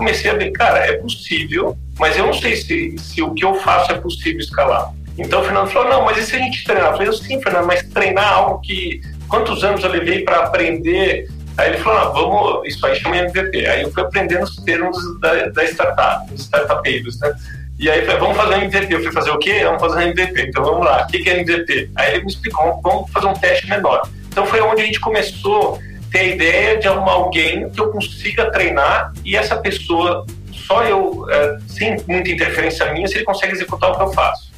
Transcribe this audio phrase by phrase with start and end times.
[0.00, 3.54] comecei a ver, cara, é possível, mas eu não sei se, se o que eu
[3.56, 4.92] faço é possível escalar.
[5.18, 6.92] Então o Fernando falou, não, mas e se a gente treinar?
[6.92, 9.00] Eu falei, sim, Fernando, mas treinar algo que...
[9.28, 13.66] Quantos anos eu levei para aprender Aí ele falou, ah, vamos, isso aí chama MVP.
[13.66, 17.34] Aí eu fui aprendendo os termos da, da startup, dos startupeiros, né?
[17.78, 18.94] E aí falei, vamos fazer um MVP.
[18.94, 19.60] Eu fui fazer o quê?
[19.64, 20.42] Vamos fazer um MVP.
[20.48, 21.90] Então vamos lá, o que é MVP?
[21.96, 24.08] Aí ele me explicou, vamos fazer um teste menor.
[24.28, 25.78] Então foi onde a gente começou
[26.10, 31.26] ter a ideia de arrumar alguém que eu consiga treinar e essa pessoa, só eu,
[31.30, 34.49] é, sem muita interferência minha, se ele consegue executar o que eu faço.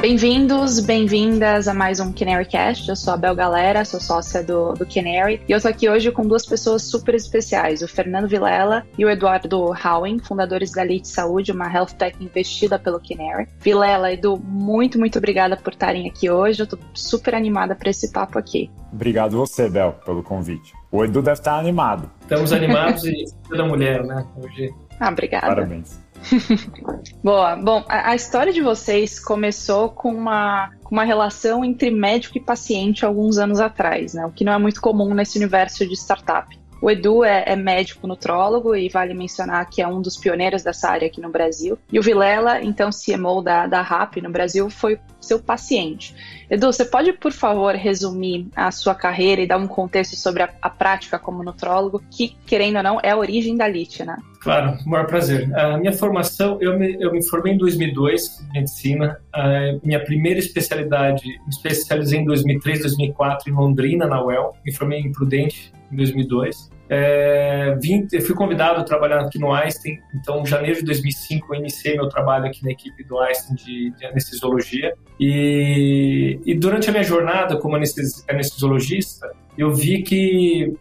[0.00, 2.88] Bem-vindos, bem-vindas a mais um CanaryCast.
[2.88, 5.42] Eu sou a Bel Galera, sou sócia do, do Canary.
[5.46, 9.10] E eu tô aqui hoje com duas pessoas super especiais, o Fernando Vilela e o
[9.10, 13.46] Eduardo Howen, fundadores da Elite Saúde, uma health tech investida pelo Canary.
[13.60, 16.62] Vilela, Edu, muito, muito obrigada por estarem aqui hoje.
[16.62, 18.70] Eu tô super animada para esse papo aqui.
[18.90, 20.72] Obrigado você, Bel, pelo convite.
[20.90, 22.10] O Edu deve estar animado.
[22.22, 24.26] Estamos animados e toda mulher, né?
[24.34, 24.72] Hoje.
[24.98, 25.46] Ah, obrigada.
[25.46, 26.00] Parabéns.
[27.22, 27.56] Boa.
[27.56, 33.04] Bom, a, a, história de vocês começou com uma, uma relação entre médico e paciente
[33.04, 34.26] alguns anos atrás, né?
[34.26, 36.59] O que não é muito comum nesse universo de startup.
[36.80, 40.88] O Edu é, é, médico nutrólogo e vale mencionar que é um dos pioneiros dessa
[40.88, 41.78] área aqui no Brasil.
[41.92, 46.14] E o Vilela, então CMO da, da RAP no Brasil, foi seu paciente.
[46.48, 50.50] Edu, você pode, por favor, resumir a sua carreira e dar um contexto sobre a,
[50.62, 54.16] a prática como nutrólogo, que, querendo ou não, é a origem da LIT, né?
[54.40, 55.54] Claro, maior prazer.
[55.54, 59.20] A minha formação, eu me, eu me formei em 2002 em medicina.
[59.34, 64.56] A minha primeira especialidade, me especializei em 2003, 2004 em Londrina, na UEL.
[64.64, 66.70] Me formei em Prudente em 2002.
[66.92, 71.54] É, vim, eu fui convidado a trabalhar aqui no Einstein, então em janeiro de 2005
[71.54, 76.88] eu iniciei meu trabalho aqui na equipe do Einstein de, de anestesiologia e, e, durante
[76.88, 80.74] a minha jornada como anestesiologista eu vi que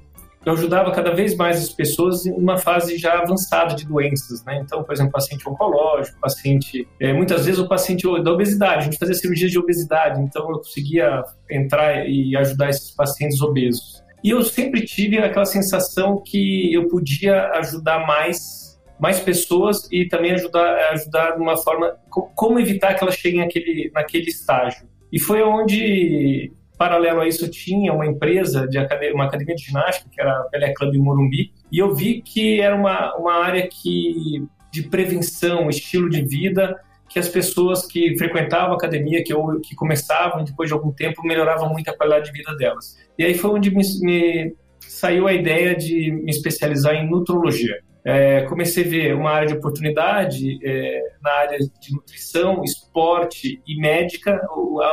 [0.44, 4.59] eu ajudava cada vez mais as pessoas em uma fase já avançada de doenças, né?
[4.63, 8.97] Então, por exemplo, paciente oncológico, paciente, é, muitas vezes o paciente da obesidade, a gente
[8.97, 14.01] fazia cirurgia de obesidade, então eu conseguia entrar e ajudar esses pacientes obesos.
[14.24, 18.69] E eu sempre tive aquela sensação que eu podia ajudar mais
[19.00, 23.90] mais pessoas e também ajudar ajudar de uma forma como evitar que elas cheguem naquele
[23.94, 24.88] naquele estágio.
[25.12, 30.09] E foi onde paralelo a isso tinha uma empresa de academia, uma academia de ginástica
[30.12, 34.46] que era a Pelé Club Morumbi e eu vi que era uma uma área que
[34.72, 36.79] de prevenção, estilo de vida
[37.09, 41.25] que as pessoas que frequentavam a academia, que, ou, que começavam depois de algum tempo,
[41.25, 42.97] melhoravam muito a qualidade de vida delas.
[43.18, 47.80] E aí foi onde me, me saiu a ideia de me especializar em nutrologia.
[48.03, 53.80] É, comecei a ver uma área de oportunidade é, na área de nutrição, esporte e
[53.80, 54.40] médica.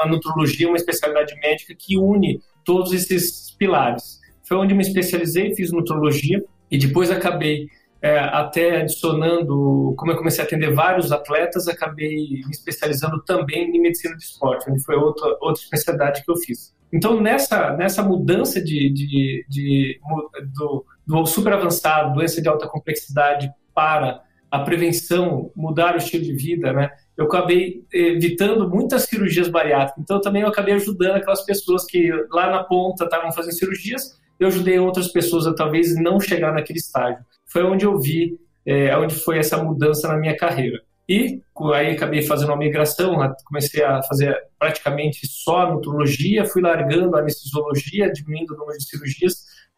[0.02, 4.18] A nutrologia é uma especialidade médica que une todos esses pilares.
[4.46, 7.66] Foi onde me especializei, fiz nutrologia e depois acabei
[8.06, 13.80] é, até adicionando, como eu comecei a atender vários atletas, acabei me especializando também em
[13.80, 16.72] medicina de esporte, onde foi outra, outra especialidade que eu fiz.
[16.92, 20.00] Então, nessa, nessa mudança de, de, de
[20.54, 26.32] do, do super avançado, doença de alta complexidade, para a prevenção, mudar o estilo de
[26.32, 26.90] vida, né?
[27.16, 30.00] Eu acabei evitando muitas cirurgias bariátricas.
[30.00, 34.16] Então, também eu acabei ajudando aquelas pessoas que lá na ponta estavam fazendo cirurgias.
[34.38, 37.24] Eu ajudei outras pessoas a talvez não chegar naquele estágio
[37.56, 40.78] foi onde eu vi, é, onde foi essa mudança na minha carreira.
[41.08, 41.40] E
[41.72, 48.12] aí acabei fazendo uma migração, comecei a fazer praticamente só nutrologia, fui largando a anestesiologia,
[48.12, 49.36] diminuindo o número de cirurgias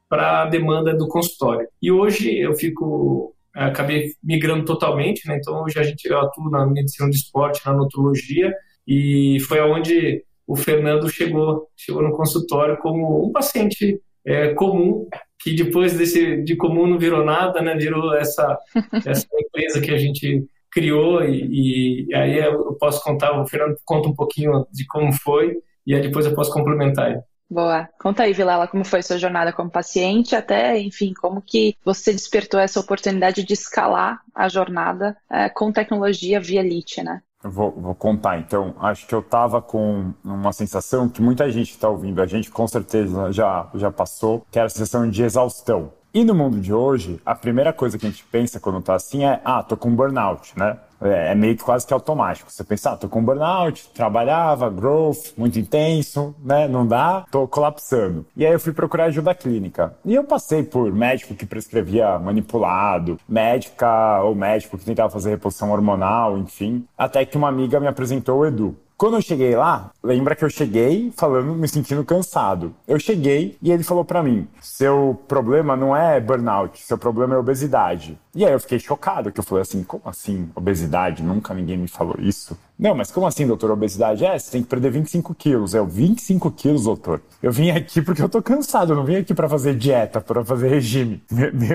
[0.08, 1.68] para a demanda do consultório.
[1.80, 5.36] E hoje eu fico acabei migrando totalmente, né?
[5.36, 8.52] Então hoje a gente eu atuo na medicina de esporte, na nutrologia
[8.84, 15.08] e foi aonde o Fernando chegou, chegou no consultório como um paciente é, comum
[15.40, 17.74] que depois desse de comum não virou nada, né?
[17.74, 18.58] Virou essa
[19.06, 24.08] essa empresa que a gente criou e, e, aí eu posso contar, o Fernando conta
[24.08, 27.22] um pouquinho de como foi e aí depois eu posso complementar.
[27.50, 27.88] Boa.
[27.98, 32.60] Conta aí, Vilela, como foi sua jornada como paciente, até, enfim, como que você despertou
[32.60, 37.22] essa oportunidade de escalar a jornada é, com tecnologia via LIT, né?
[37.43, 38.75] Vou, vou, contar, então.
[38.81, 42.67] Acho que eu estava com uma sensação que muita gente está ouvindo, a gente com
[42.67, 45.93] certeza já, já passou, que era a sensação de exaustão.
[46.12, 49.25] E no mundo de hoje, a primeira coisa que a gente pensa quando tá assim
[49.25, 50.78] é, ah, tô com burnout, né?
[51.00, 52.50] É, é meio que quase que automático.
[52.50, 56.66] Você pensa, ah, tô com burnout, trabalhava, growth, muito intenso, né?
[56.66, 58.25] Não dá, tô colapsando.
[58.34, 59.94] E aí eu fui procurar ajuda clínica.
[60.02, 65.70] E eu passei por médico que prescrevia manipulado, médica ou médico que tentava fazer reposição
[65.70, 66.87] hormonal, enfim.
[66.96, 68.75] Até que uma amiga me apresentou o Edu.
[68.98, 72.74] Quando eu cheguei lá, lembra que eu cheguei falando, me sentindo cansado.
[72.84, 77.38] Eu cheguei e ele falou para mim: seu problema não é burnout, seu problema é
[77.38, 78.18] obesidade.
[78.34, 81.22] E aí eu fiquei chocado, que eu falei assim: como assim obesidade?
[81.22, 82.58] Nunca ninguém me falou isso.
[82.78, 84.25] Não, mas como assim, doutor, obesidade?
[84.25, 85.75] É, você tem que perder 25 quilos.
[85.75, 87.20] É, 25 quilos, doutor.
[87.42, 90.44] Eu vim aqui porque eu tô cansado, eu não vim aqui para fazer dieta, para
[90.44, 91.22] fazer regime.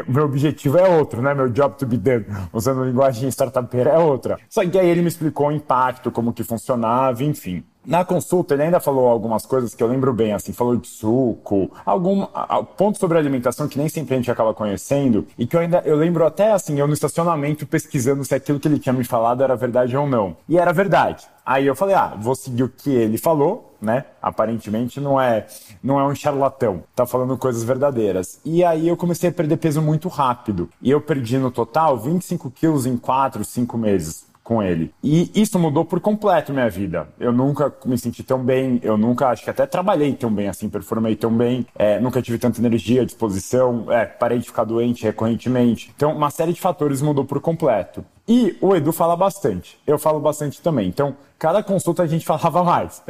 [0.08, 1.34] Meu, objetivo é outro, né?
[1.34, 4.40] Meu job to be done, usando linguagem startupeira, é outra.
[4.50, 7.64] Só que aí ele me explicou o impacto, como que funcionava, enfim.
[7.86, 11.70] Na consulta, ele ainda falou algumas coisas que eu lembro bem, assim, falou de suco,
[11.86, 12.26] algum
[12.78, 15.98] ponto sobre alimentação que nem sempre a gente acaba conhecendo, e que eu ainda, eu
[15.98, 19.56] lembro até, assim, eu no estacionamento pesquisando se aquilo que ele tinha me falado era
[19.56, 20.38] verdade ou não.
[20.48, 21.28] E era verdade.
[21.46, 24.06] Aí eu falei, ah, vou seguir o que ele falou, né?
[24.22, 25.46] Aparentemente não é,
[25.84, 28.40] não é um charlatão, tá falando coisas verdadeiras.
[28.46, 30.70] E aí eu comecei a perder peso muito rápido.
[30.82, 34.94] E eu perdi no total 25 quilos em 4, 5 meses com ele.
[35.02, 37.08] E isso mudou por completo minha vida.
[37.20, 40.70] Eu nunca me senti tão bem, eu nunca, acho que até trabalhei tão bem, assim,
[40.70, 45.92] performei tão bem, é, nunca tive tanta energia, disposição, é, parei de ficar doente recorrentemente.
[45.96, 48.04] Então, uma série de fatores mudou por completo.
[48.28, 50.88] E o Edu fala bastante, eu falo bastante também.
[50.88, 53.04] Então, cada consulta a gente falava mais.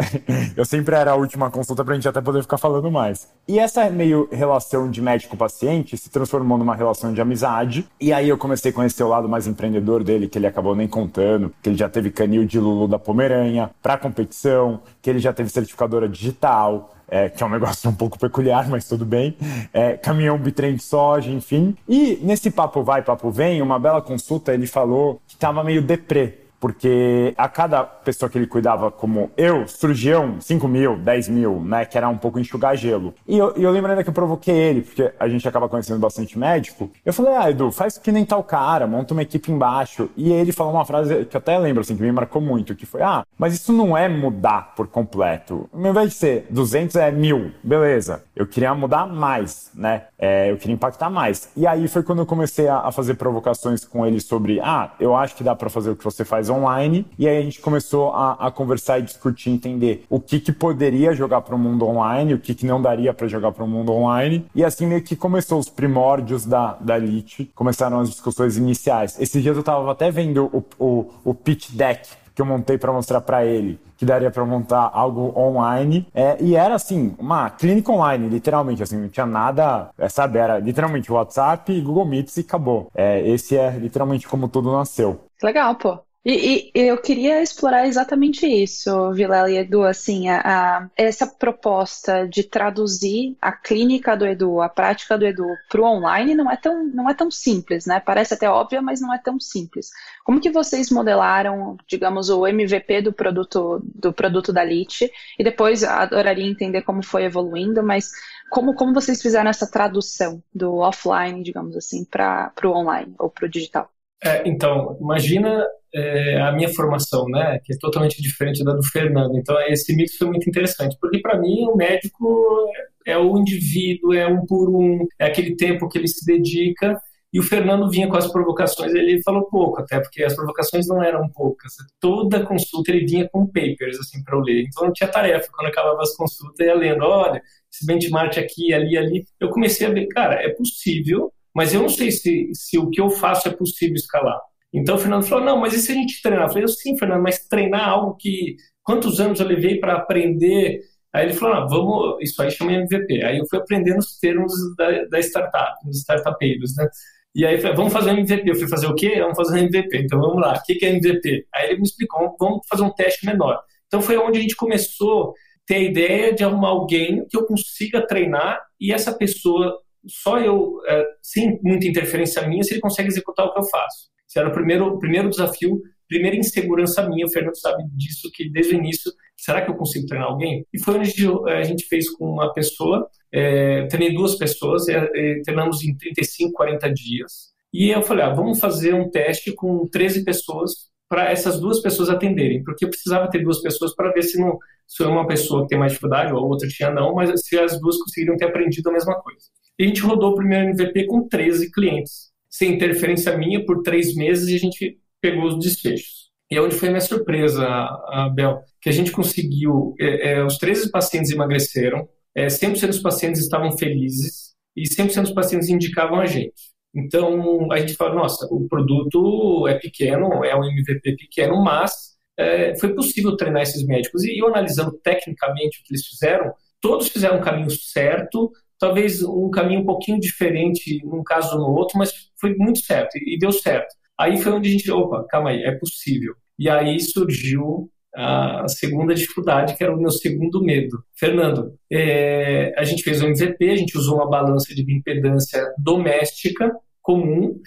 [0.58, 3.28] eu sempre era a última consulta pra gente até poder ficar falando mais.
[3.48, 7.88] E essa meio relação de médico-paciente se transformou numa relação de amizade.
[8.02, 10.88] E aí eu comecei a conhecer o lado mais empreendedor dele, que ele acabou nem
[10.88, 15.32] contando, que ele já teve canil de Lulu da Pomeranha pra competição, que ele já
[15.32, 19.36] teve certificadora digital, é, que é um negócio um pouco peculiar, mas tudo bem.
[19.74, 21.76] É, caminhão bitrem de soja, enfim.
[21.88, 26.43] E nesse papo vai, papo vem, uma bela consulta, ele falou que estava meio deprê
[26.64, 31.84] porque a cada pessoa que ele cuidava, como eu, surgiam 5 mil, 10 mil, né?
[31.84, 33.14] Que era um pouco enxugar gelo.
[33.28, 36.90] E eu, eu ainda que eu provoquei ele, porque a gente acaba conhecendo bastante médico.
[37.04, 40.10] Eu falei, ah, Edu, faz que nem tal cara, monta uma equipe embaixo.
[40.16, 42.86] E ele falou uma frase que eu até lembro, assim, que me marcou muito, que
[42.86, 45.70] foi, ah, mas isso não é mudar por completo.
[45.74, 48.24] Ao invés de ser 200, é mil, beleza.
[48.34, 50.04] Eu queria mudar mais, né?
[50.18, 51.50] É, eu queria impactar mais.
[51.58, 55.14] E aí foi quando eu comecei a, a fazer provocações com ele sobre, ah, eu
[55.14, 57.06] acho que dá para fazer o que você faz online.
[57.18, 61.14] E aí a gente começou a, a conversar e discutir, entender o que, que poderia
[61.14, 63.92] jogar para o mundo online, o que, que não daria para jogar para o mundo
[63.92, 64.46] online.
[64.56, 69.20] E assim meio que começou os primórdios da, da Elite, começaram as discussões iniciais.
[69.20, 72.92] Esses dias eu estava até vendo o, o, o pitch deck que eu montei para
[72.92, 76.06] mostrar para ele que daria para montar algo online.
[76.14, 80.38] É, e era assim, uma clínica online, literalmente, assim, não tinha nada, é, sabe?
[80.38, 82.92] Era literalmente WhatsApp, Google Meets e acabou.
[82.94, 85.22] É, esse é literalmente como tudo nasceu.
[85.42, 86.00] Legal, pô.
[86.26, 90.40] E, e, eu queria explorar exatamente isso, Vilela e Edu, assim, a,
[90.80, 95.84] a, essa proposta de traduzir a clínica do Edu, a prática do Edu para o
[95.84, 98.00] online não é, tão, não é tão simples, né?
[98.00, 99.90] Parece até óbvio, mas não é tão simples.
[100.24, 105.12] Como que vocês modelaram, digamos, o MVP do produto, do produto da Lite?
[105.38, 108.10] E depois adoraria entender como foi evoluindo, mas
[108.50, 113.46] como, como vocês fizeram essa tradução do offline, digamos assim, para o online ou para
[113.46, 113.90] o digital?
[114.26, 119.38] É, então, imagina é, a minha formação, né, que é totalmente diferente da do Fernando.
[119.38, 122.70] Então, esse mix foi muito interessante, porque para mim o médico
[123.06, 127.00] é o indivíduo, é um por um, é aquele tempo que ele se dedica.
[127.34, 131.02] E o Fernando vinha com as provocações, ele falou pouco, até porque as provocações não
[131.02, 131.74] eram poucas.
[132.00, 134.66] Toda consulta ele vinha com papers assim para eu ler.
[134.68, 137.42] Então não tinha tarefa quando acabava as consultas, ia lendo, olha,
[137.74, 139.26] esse benchmark aqui, ali, ali.
[139.40, 143.00] Eu comecei a ver, cara, é possível, mas eu não sei se, se o que
[143.00, 144.40] eu faço é possível escalar.
[144.74, 146.48] Então o Fernando falou: não, mas e se a gente treinar?
[146.48, 148.56] Eu falei: sim, Fernando, mas treinar algo que.
[148.84, 150.82] Quantos anos eu levei para aprender?
[151.14, 153.24] Aí ele falou: vamos, isso aí chama MVP.
[153.24, 156.88] Aí eu fui aprendendo os termos da, da startup, dos startupeiros, né?
[157.36, 158.50] E aí, falei, vamos fazer um MVP.
[158.50, 159.20] Eu fui fazer o quê?
[159.20, 159.98] Vamos fazer um MVP.
[159.98, 161.48] Então vamos lá, o que é MVP?
[161.54, 163.60] Aí ele me explicou: vamos fazer um teste menor.
[163.88, 165.34] Então foi onde a gente começou a
[165.68, 170.80] ter a ideia de arrumar alguém que eu consiga treinar e essa pessoa, só eu,
[170.88, 174.10] é, sem muita interferência minha, se ele consegue executar o que eu faço.
[174.28, 177.26] Esse era o primeiro, o primeiro desafio, primeira insegurança minha.
[177.26, 180.66] O Fernando sabe disso, que desde o início, será que eu consigo treinar alguém?
[180.74, 181.14] E foi onde
[181.48, 186.52] a gente fez com uma pessoa, é, treinei duas pessoas, é, é, treinamos em 35,
[186.54, 187.54] 40 dias.
[187.74, 192.10] E eu falei, ah, vamos fazer um teste com 13 pessoas para essas duas pessoas
[192.10, 194.58] atenderem, porque eu precisava ter duas pessoas para ver se não
[194.88, 197.98] se uma pessoa tem mais dificuldade ou a outra tinha não, mas se as duas
[197.98, 199.46] conseguiriam ter aprendido a mesma coisa.
[199.80, 204.14] E a gente rodou o primeiro MVP com 13 clientes sem interferência minha por três
[204.14, 206.30] meses e a gente pegou os desfechos.
[206.52, 207.66] E é onde foi minha surpresa,
[208.10, 213.42] Abel, que a gente conseguiu, é, é, os 13 pacientes emagreceram, é, 100% dos pacientes
[213.42, 216.54] estavam felizes e 100% dos pacientes indicavam a gente.
[216.96, 221.92] Então, a gente fala, nossa, o produto é pequeno, é um MVP pequeno, mas
[222.38, 224.24] é, foi possível treinar esses médicos.
[224.24, 229.50] E eu analisando tecnicamente o que eles fizeram, todos fizeram o caminho certo, talvez um
[229.50, 233.52] caminho um pouquinho diferente num caso ou no outro, mas foi muito certo e deu
[233.52, 233.94] certo.
[234.20, 236.34] Aí foi onde a gente, opa, calma aí, é possível.
[236.58, 241.04] E aí surgiu a segunda dificuldade, que era o meu segundo medo.
[241.18, 246.72] Fernando, é, a gente fez o MVP, a gente usou uma balança de impedância doméstica
[247.02, 247.60] comum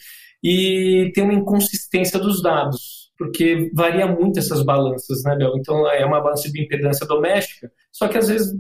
[0.43, 5.57] e tem uma inconsistência dos dados, porque varia muito essas balanças, né, Bel?
[5.57, 8.55] Então é uma balança de impedância doméstica, só que às vezes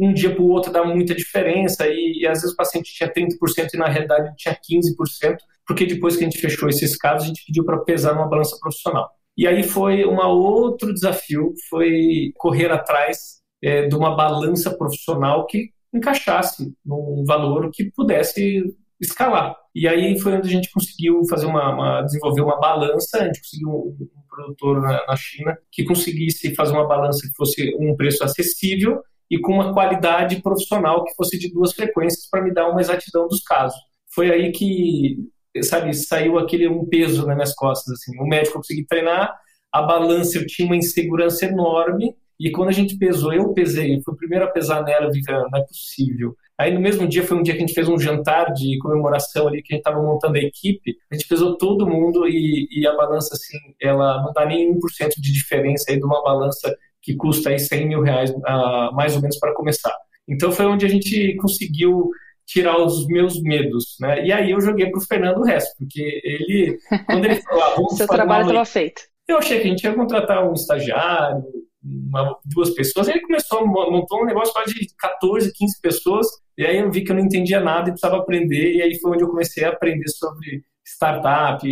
[0.00, 3.12] um dia para o outro dá muita diferença e, e, às vezes o paciente tinha
[3.12, 5.36] 30% e na realidade tinha 15%,
[5.66, 8.56] porque depois que a gente fechou esses casos, a gente pediu para pesar numa balança
[8.60, 9.10] profissional.
[9.36, 15.70] E aí foi um outro desafio, foi correr atrás é, de uma balança profissional que
[15.92, 18.62] encaixasse num valor que pudesse
[19.00, 19.56] escalar.
[19.74, 23.40] E aí foi onde a gente conseguiu fazer uma, uma desenvolver uma balança, a gente
[23.40, 27.96] conseguiu um, um produtor na, na, China que conseguisse fazer uma balança que fosse um
[27.96, 32.68] preço acessível e com uma qualidade profissional que fosse de duas frequências para me dar
[32.68, 33.78] uma exatidão dos casos.
[34.12, 35.16] Foi aí que
[35.62, 38.18] sabe, saiu aquele um peso nas minhas costas, assim.
[38.20, 39.34] O médico eu consegui treinar,
[39.72, 44.14] a balança eu tinha uma insegurança enorme, e quando a gente pesou, eu pesei, fui
[44.14, 46.34] o primeiro a pesar nela, eu vi que não é possível.
[46.60, 49.48] Aí no mesmo dia foi um dia que a gente fez um jantar de comemoração
[49.48, 52.86] ali, que a gente estava montando a equipe, a gente pesou todo mundo e, e
[52.86, 54.78] a balança, assim, ela não dá nem 1%
[55.16, 59.22] de diferença aí de uma balança que custa aí 100 mil reais, uh, mais ou
[59.22, 59.96] menos, para começar.
[60.28, 62.10] Então foi onde a gente conseguiu
[62.46, 64.26] tirar os meus medos, né?
[64.26, 67.74] E aí eu joguei para o Fernando o resto, porque ele, quando ele falou, ah,
[67.74, 69.00] vamos Seu trabalho estava feito.
[69.26, 71.42] Eu achei que a gente ia contratar um estagiário,
[71.82, 76.26] uma, duas pessoas, ele começou, montou um negócio quase de 14, 15 pessoas,
[76.60, 79.12] e aí eu vi que eu não entendia nada e precisava aprender, e aí foi
[79.12, 81.66] onde eu comecei a aprender sobre startup,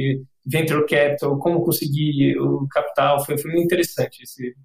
[0.47, 4.23] venture capital, como conseguir o capital, foi, foi muito interessante.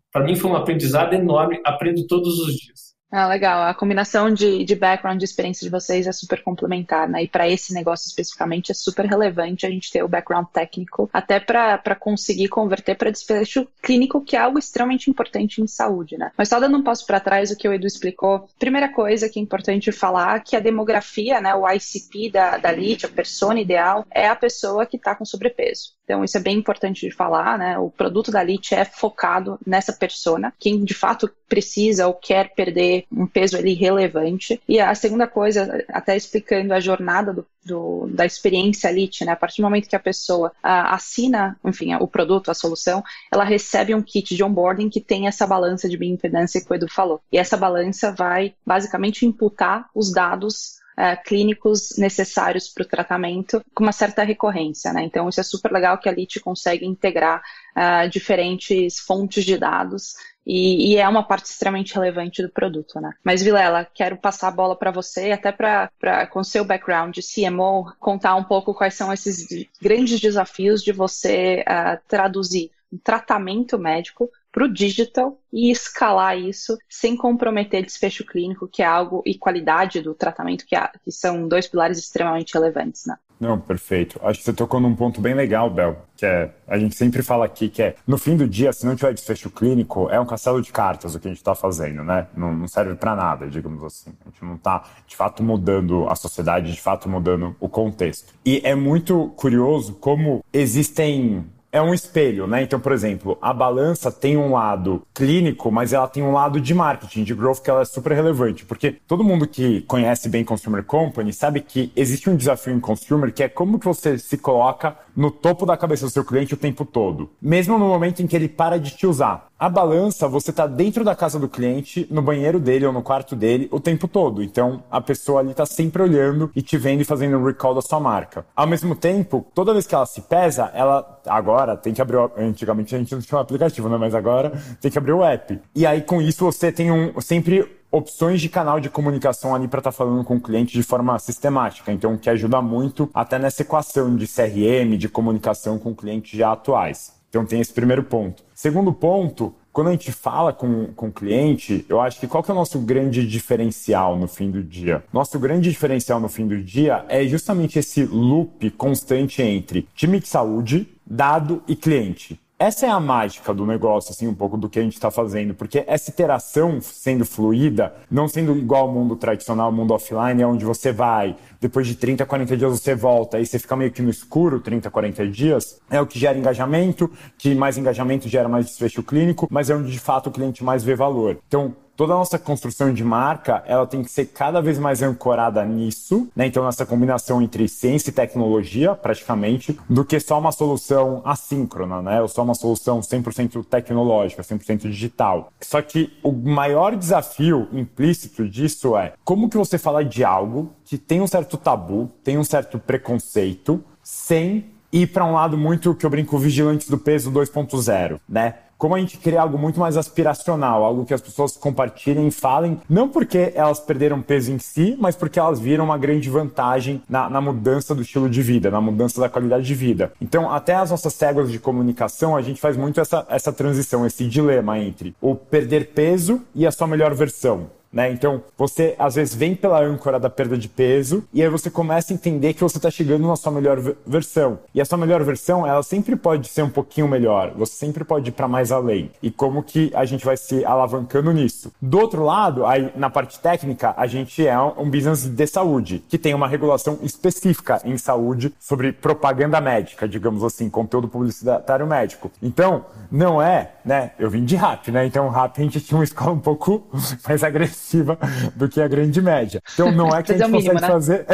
[0.10, 2.92] Para mim foi um aprendizado enorme, aprendo todos os dias.
[3.15, 3.62] Ah, legal.
[3.62, 7.22] A combinação de, de background, de experiência de vocês é super complementar, né?
[7.22, 11.39] E para esse negócio especificamente é super relevante a gente ter o background técnico, até
[11.39, 16.32] para conseguir converter para desfecho clínico, que é algo extremamente importante em saúde, né?
[16.36, 19.39] Mas só dando um passo para trás, o que o Edu explicou, primeira coisa que
[19.39, 24.08] é importante falar que a demografia, né, o ICP da, da LIT, a persona ideal,
[24.10, 25.93] é a pessoa que está com sobrepeso.
[26.03, 27.77] Então, isso é bem importante de falar, né?
[27.77, 33.05] O produto da LIT é focado nessa persona, quem de fato precisa ou quer perder
[33.12, 34.62] um peso ali relevante.
[34.67, 39.31] E a segunda coisa, até explicando a jornada do, do, da experiência LIT, né?
[39.31, 43.43] A partir do momento que a pessoa a, assina, enfim, o produto, a solução, ela
[43.45, 47.22] recebe um kit de onboarding que tem essa balança de bioimpedância que o Edu falou.
[47.31, 53.83] E essa balança vai basicamente imputar os dados uh, clínicos necessários para o tratamento com
[53.83, 55.03] uma certa recorrência, né?
[55.03, 57.41] Então, isso é super legal que a LIT consegue integrar
[57.75, 63.13] uh, diferentes fontes de dados e, e, é uma parte extremamente relevante do produto, né?
[63.23, 65.89] Mas, Vilela, quero passar a bola para você, até para,
[66.27, 69.47] com seu background de CMO, contar um pouco quais são esses
[69.81, 76.77] grandes desafios de você uh, traduzir um tratamento médico para o digital e escalar isso
[76.88, 81.67] sem comprometer desfecho clínico, que é algo, e qualidade do tratamento, que, que são dois
[81.67, 83.07] pilares extremamente relevantes.
[83.07, 83.15] Né?
[83.39, 84.19] Não, perfeito.
[84.24, 87.45] Acho que você tocou num ponto bem legal, Bel, que é, a gente sempre fala
[87.45, 90.62] aqui que é, no fim do dia, se não tiver desfecho clínico, é um castelo
[90.62, 92.27] de cartas o que a gente está fazendo, né?
[92.38, 94.12] Não, não serve para nada, digamos assim.
[94.22, 98.33] A gente não está, de fato, mudando a sociedade, de fato, mudando o contexto.
[98.45, 101.43] E é muito curioso como existem
[101.74, 102.62] é um espelho, né?
[102.62, 106.72] Então, por exemplo, a balança tem um lado clínico, mas ela tem um lado de
[106.72, 108.63] marketing, de growth, que ela é super relevante.
[108.63, 113.34] Porque todo mundo que conhece bem Consumer Company sabe que existe um desafio em consumer
[113.34, 116.58] que é como que você se coloca no topo da cabeça do seu cliente o
[116.58, 117.29] tempo todo.
[117.41, 119.48] Mesmo no momento em que ele para de te usar.
[119.58, 123.36] A balança, você está dentro da casa do cliente, no banheiro dele ou no quarto
[123.36, 124.43] dele, o tempo todo.
[124.43, 127.82] Então, a pessoa ali está sempre olhando e te vendo e fazendo um recall da
[127.82, 128.46] sua marca.
[128.55, 132.17] Ao mesmo tempo, toda vez que ela se pesa, ela agora tem que abrir.
[132.17, 132.32] O...
[132.38, 133.98] Antigamente a gente não tinha um aplicativo, né?
[133.98, 134.51] Mas agora
[134.82, 135.60] tem que abrir o app.
[135.74, 139.79] E aí, com isso, você tem um sempre opções de canal de comunicação ali para
[139.79, 141.91] estar tá falando com o cliente de forma sistemática.
[141.91, 147.13] Então, que ajuda muito até nessa equação de CRM, de comunicação com clientes já atuais.
[147.29, 148.43] Então tem esse primeiro ponto.
[148.53, 152.51] Segundo ponto, quando a gente fala com, com o cliente, eu acho que qual que
[152.51, 155.03] é o nosso grande diferencial no fim do dia?
[155.12, 160.27] Nosso grande diferencial no fim do dia é justamente esse loop constante entre time de
[160.27, 162.39] saúde, dado e cliente.
[162.57, 165.53] Essa é a mágica do negócio, assim, um pouco do que a gente está fazendo,
[165.53, 170.48] porque essa iteração sendo fluida, não sendo igual ao mundo tradicional, ao mundo offline, é
[170.48, 174.01] onde você vai, depois de 30, 40 dias você volta, aí você fica meio que
[174.01, 178.67] no escuro 30, 40 dias, é o que gera engajamento, que mais engajamento gera mais
[178.67, 181.39] desfecho clínico, mas é onde de fato o cliente mais vê valor.
[181.48, 185.63] Então, toda a nossa construção de marca, ela tem que ser cada vez mais ancorada
[185.65, 186.47] nisso, né?
[186.47, 192.21] Então, nessa combinação entre ciência e tecnologia, praticamente, do que só uma solução assíncrona, né?
[192.21, 195.51] Ou só uma solução 100% tecnológica, 100% digital.
[195.62, 200.97] Só que o maior desafio implícito disso é como que você fala de algo que
[200.97, 206.05] tem um certo tabu, tem um certo preconceito, sem ir para um lado muito que
[206.05, 208.55] eu brinco vigilantes do peso 2.0, né?
[208.84, 212.82] Como a gente cria algo muito mais aspiracional, algo que as pessoas compartilhem e falem,
[212.90, 217.30] não porque elas perderam peso em si, mas porque elas viram uma grande vantagem na,
[217.30, 220.12] na mudança do estilo de vida, na mudança da qualidade de vida.
[220.20, 224.28] Então, até as nossas células de comunicação, a gente faz muito essa, essa transição, esse
[224.28, 227.70] dilema entre o perder peso e a sua melhor versão.
[227.93, 228.12] Né?
[228.12, 232.12] Então, você às vezes vem pela âncora da perda de peso e aí você começa
[232.12, 234.57] a entender que você está chegando na sua melhor versão.
[234.73, 237.53] E a sua melhor versão, ela sempre pode ser um pouquinho melhor.
[237.55, 239.12] Você sempre pode ir para mais além.
[239.21, 241.71] E como que a gente vai se alavancando nisso?
[241.79, 246.17] Do outro lado, aí na parte técnica, a gente é um business de saúde, que
[246.17, 252.31] tem uma regulação específica em saúde sobre propaganda médica, digamos assim, conteúdo publicitário médico.
[252.41, 254.12] Então, não é, né?
[254.17, 255.05] Eu vim de rap, né?
[255.05, 256.88] Então, rap a gente tinha uma escola um pouco
[257.27, 258.18] mais agressiva agressiva
[258.56, 259.62] do que a grande média.
[259.74, 260.88] Então não é que a gente consegue né?
[260.88, 261.25] fazer.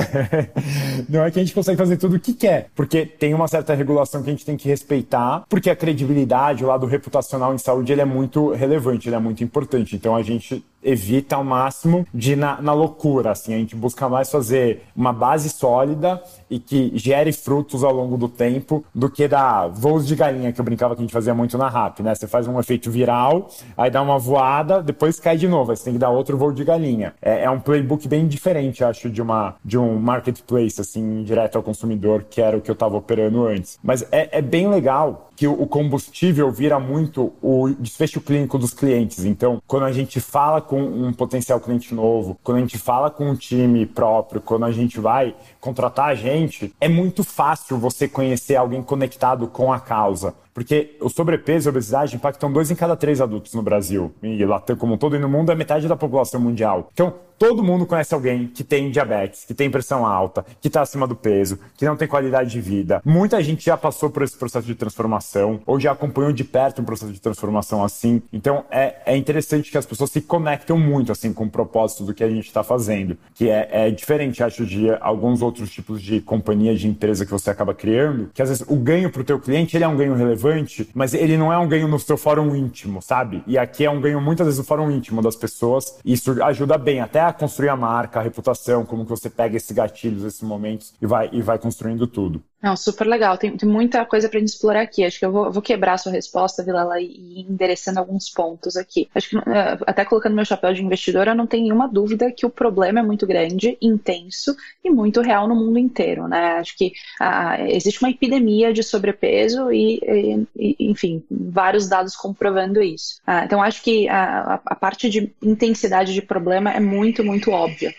[1.07, 3.73] não é que a gente consegue fazer tudo o que quer, porque tem uma certa
[3.73, 7.91] regulação que a gente tem que respeitar, porque a credibilidade, o lado reputacional em saúde,
[7.91, 9.95] ele é muito relevante, ele é muito importante.
[9.95, 14.07] Então a gente evita ao máximo de ir na, na loucura, assim, a gente busca
[14.07, 19.27] mais fazer uma base sólida e que gere frutos ao longo do tempo do que
[19.27, 22.15] dar voos de galinha, que eu brincava que a gente fazia muito na RAP, né?
[22.15, 25.85] Você faz um efeito viral, aí dá uma voada, depois cai de novo, aí você
[25.85, 27.13] tem que dar outro voo de galinha.
[27.21, 31.63] É, é um playbook bem diferente, acho, de, uma, de um marketplace, assim, direto ao
[31.63, 33.79] consumidor, que era o que eu estava operando antes.
[33.83, 39.23] Mas é, é bem legal que o combustível vira muito o desfecho clínico dos clientes.
[39.23, 43.29] Então, quando a gente fala com um potencial cliente novo, quando a gente fala com
[43.29, 48.57] um time próprio, quando a gente vai contratar a gente, é muito fácil você conhecer
[48.57, 50.35] alguém conectado com a causa.
[50.59, 54.13] Porque o sobrepeso e a obesidade impactam dois em cada três adultos no Brasil.
[54.21, 56.89] E Latam como um todo e no mundo é metade da população mundial.
[56.91, 61.07] Então, todo mundo conhece alguém que tem diabetes, que tem pressão alta, que está acima
[61.07, 63.01] do peso, que não tem qualidade de vida.
[63.05, 66.85] Muita gente já passou por esse processo de transformação ou já acompanhou de perto um
[66.85, 68.21] processo de transformação assim.
[68.33, 72.13] Então é, é interessante que as pessoas se conectem muito assim com o propósito do
[72.13, 76.19] que a gente está fazendo, que é, é diferente, acho, de alguns outros tipos de
[76.19, 79.39] companhia, de empresa que você acaba criando, que às vezes o ganho para o teu
[79.39, 80.48] cliente ele é um ganho relevante,
[80.93, 83.43] mas ele não é um ganho no seu fórum íntimo, sabe?
[83.45, 85.99] E aqui é um ganho muitas vezes no fórum íntimo das pessoas.
[86.03, 89.57] E isso ajuda bem até a construir a marca, a reputação, como que você pega
[89.57, 92.41] esses gatilhos, esses momentos e vai, e vai construindo tudo.
[92.61, 93.37] Não, super legal.
[93.37, 95.05] Tem, tem muita coisa para gente explorar aqui.
[95.05, 99.09] Acho que eu vou, vou quebrar a sua resposta, Vilala, e endereçando alguns pontos aqui.
[99.15, 102.49] Acho que, eh, até colocando meu chapéu de investidora, não tem nenhuma dúvida que o
[102.49, 106.57] problema é muito grande, intenso e muito real no mundo inteiro, né?
[106.57, 113.21] Acho que ah, existe uma epidemia de sobrepeso e, e, enfim, vários dados comprovando isso.
[113.25, 117.93] Ah, então, acho que a, a parte de intensidade de problema é muito, muito óbvia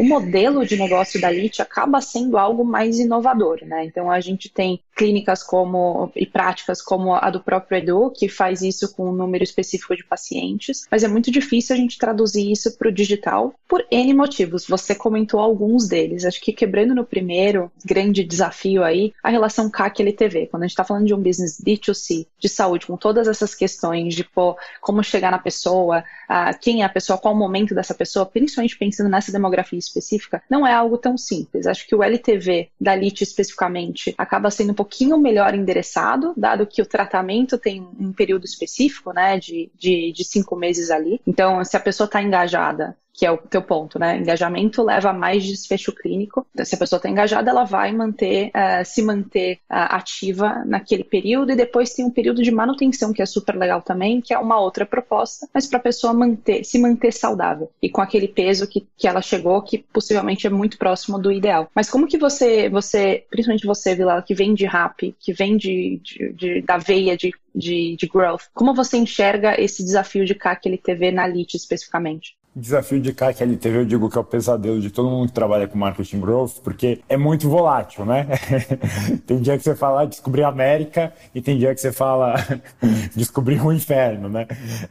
[0.00, 3.84] o modelo de negócio da LIT acaba sendo algo mais inovador, né?
[3.84, 8.60] Então a gente tem clínicas como e práticas como a do próprio Edu, que faz
[8.60, 12.76] isso com um número específico de pacientes, mas é muito difícil a gente traduzir isso
[12.76, 14.66] para o digital por N motivos.
[14.66, 16.26] Você comentou alguns deles.
[16.26, 20.48] Acho que quebrando no primeiro grande desafio aí, a relação CAC-LTV.
[20.48, 24.14] Quando a gente está falando de um business D2C de saúde, com todas essas questões
[24.14, 27.94] de pô, como chegar na pessoa, uh, quem é a pessoa, qual o momento dessa
[27.94, 31.66] pessoa, principalmente pensando nessa demografia específica, não é algo tão simples.
[31.66, 36.66] Acho que o LTV da LIT especificamente acaba sendo um pouco pouquinho melhor endereçado, dado
[36.66, 41.20] que o tratamento tem um período específico, né, de, de, de cinco meses ali.
[41.24, 44.16] Então, se a pessoa está engajada que é o teu ponto, né?
[44.16, 46.46] Engajamento leva a mais desfecho clínico.
[46.54, 51.04] Então, se a pessoa está engajada, ela vai manter, uh, se manter uh, ativa naquele
[51.04, 54.38] período e depois tem um período de manutenção que é super legal também, que é
[54.38, 58.66] uma outra proposta, mas para a pessoa manter, se manter saudável e com aquele peso
[58.66, 61.68] que, que ela chegou, que possivelmente é muito próximo do ideal.
[61.74, 66.00] Mas como que você, você, principalmente você, Vila, que vem de rap, que vem de,
[66.02, 68.42] de, de da veia de de, de growth.
[68.54, 72.36] Como você enxerga esse desafio de CAC LTV na Lite especificamente?
[72.54, 75.68] Desafio de CAC LTV, eu digo que é o pesadelo de todo mundo que trabalha
[75.68, 78.26] com marketing growth, porque é muito volátil, né?
[79.26, 82.34] tem dia que você fala ah, descobrir a América e tem dia que você fala
[83.14, 84.46] descobrir o inferno, né?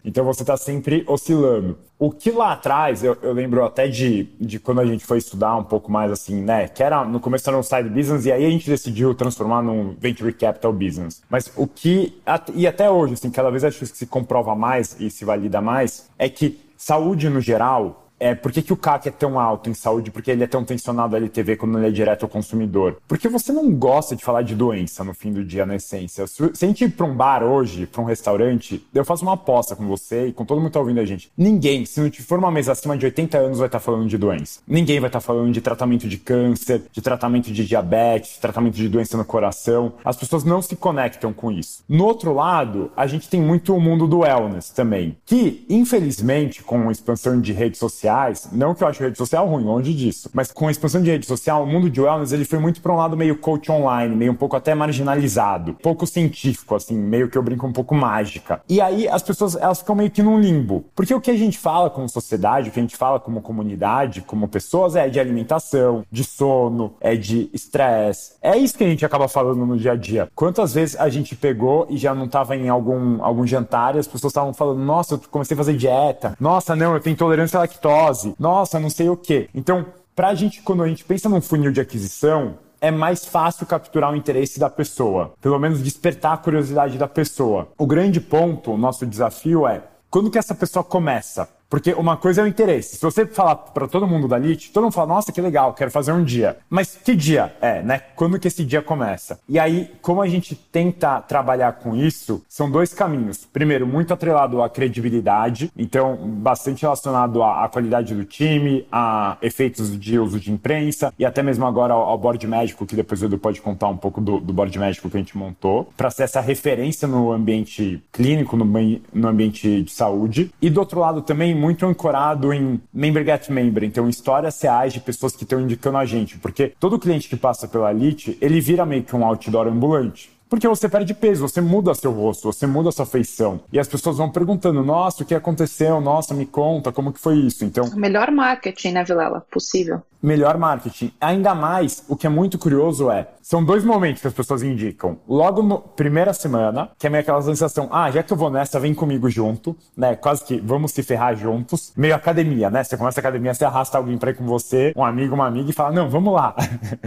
[0.05, 1.77] Então você está sempre oscilando.
[1.97, 5.57] O que lá atrás, eu, eu, lembro até de, de quando a gente foi estudar
[5.57, 6.69] um pouco mais assim, né?
[6.69, 9.95] Que era no começo era um side business e aí a gente decidiu transformar num
[9.99, 11.21] venture capital business.
[11.29, 12.17] Mas o que,
[12.55, 16.09] e até hoje, assim, cada vez acho que se comprova mais e se valida mais,
[16.17, 19.73] é que saúde no geral é, por que, que o CAC é tão alto em
[19.73, 20.11] saúde?
[20.11, 22.97] Porque ele é tão tensionado a LTV quando ele é direto ao consumidor?
[23.07, 26.27] Porque você não gosta de falar de doença no fim do dia, na essência.
[26.27, 29.75] Se, a gente ir para um bar hoje, para um restaurante, eu faço uma aposta
[29.75, 31.31] com você e com todo mundo que está ouvindo a gente.
[31.37, 34.17] Ninguém, se não for uma mesa acima de 80 anos, vai estar tá falando de
[34.17, 34.59] doença.
[34.67, 38.89] Ninguém vai estar tá falando de tratamento de câncer, de tratamento de diabetes, tratamento de
[38.89, 39.93] doença no coração.
[40.03, 41.83] As pessoas não se conectam com isso.
[41.87, 46.89] No outro lado, a gente tem muito o mundo do wellness também, que, infelizmente, com
[46.89, 50.29] a expansão de redes sociais, sociais, não que eu acho rede social ruim, longe disso,
[50.33, 52.91] mas com a expansão de rede social, o mundo de wellness ele foi muito para
[52.91, 57.37] um lado meio coach online, meio um pouco até marginalizado, pouco científico, assim, meio que
[57.37, 58.61] eu brinco um pouco mágica.
[58.67, 60.85] E aí as pessoas, elas ficam meio que num limbo.
[60.95, 64.21] Porque o que a gente fala como sociedade, o que a gente fala como comunidade,
[64.21, 68.33] como pessoas, é de alimentação, de sono, é de estresse.
[68.41, 70.29] É isso que a gente acaba falando no dia a dia.
[70.35, 74.07] Quantas vezes a gente pegou e já não estava em algum, algum jantar e as
[74.07, 76.35] pessoas estavam falando, nossa, eu comecei a fazer dieta.
[76.39, 79.49] Nossa, não, eu tenho intolerância à lactose lactose, nossa, não sei o quê.
[79.53, 79.85] Então,
[80.15, 84.11] para a gente, quando a gente pensa num funil de aquisição, é mais fácil capturar
[84.13, 87.69] o interesse da pessoa, pelo menos despertar a curiosidade da pessoa.
[87.77, 91.47] O grande ponto, o nosso desafio é quando que essa pessoa começa?
[91.69, 92.95] Porque uma coisa é o interesse.
[92.95, 95.91] Se você falar para todo mundo da LIT, todo mundo fala, nossa, que legal, quero
[95.91, 96.57] fazer um dia.
[96.67, 97.99] Mas que dia é, né?
[98.15, 99.39] Quando que esse dia começa?
[99.47, 103.45] E aí, como a gente tenta trabalhar com isso, são dois caminhos.
[103.45, 110.17] Primeiro, muito atrelado à credibilidade, então bastante relacionado à, qualidade do time, a efeitos de
[110.17, 113.37] uso de imprensa e até mesmo agora ao, ao board médico, que depois o Edu
[113.37, 116.41] pode contar um pouco do, do board médico que a gente montou, para ser essa
[116.41, 118.65] referência no ambiente clínico, no,
[119.13, 120.51] no ambiente de saúde.
[120.59, 124.99] E do outro lado também, muito ancorado em member get member, então histórias reais de
[124.99, 128.85] pessoas que estão indicando a gente, porque todo cliente que passa pela Elite, ele vira
[128.85, 130.38] meio que um outdoor ambulante.
[130.49, 133.61] Porque você perde peso, você muda seu rosto, você muda sua feição.
[133.71, 136.01] E as pessoas vão perguntando: nossa, o que aconteceu?
[136.01, 137.63] Nossa, me conta, como que foi isso?
[137.63, 137.91] Então.
[137.95, 139.45] Melhor marketing, né, Vilela?
[139.51, 140.01] Possível.
[140.21, 141.13] Melhor marketing.
[141.21, 145.19] Ainda mais, o que é muito curioso é: são dois momentos que as pessoas indicam.
[145.27, 148.79] Logo na primeira semana, que é meio aquela sensação: ah, já que eu vou nessa,
[148.79, 150.15] vem comigo junto, né?
[150.15, 151.93] Quase que vamos se ferrar juntos.
[151.95, 152.83] Meio academia, né?
[152.83, 155.69] Você começa a academia, você arrasta alguém pra ir com você, um amigo, uma amiga,
[155.69, 156.55] e fala: não, vamos lá.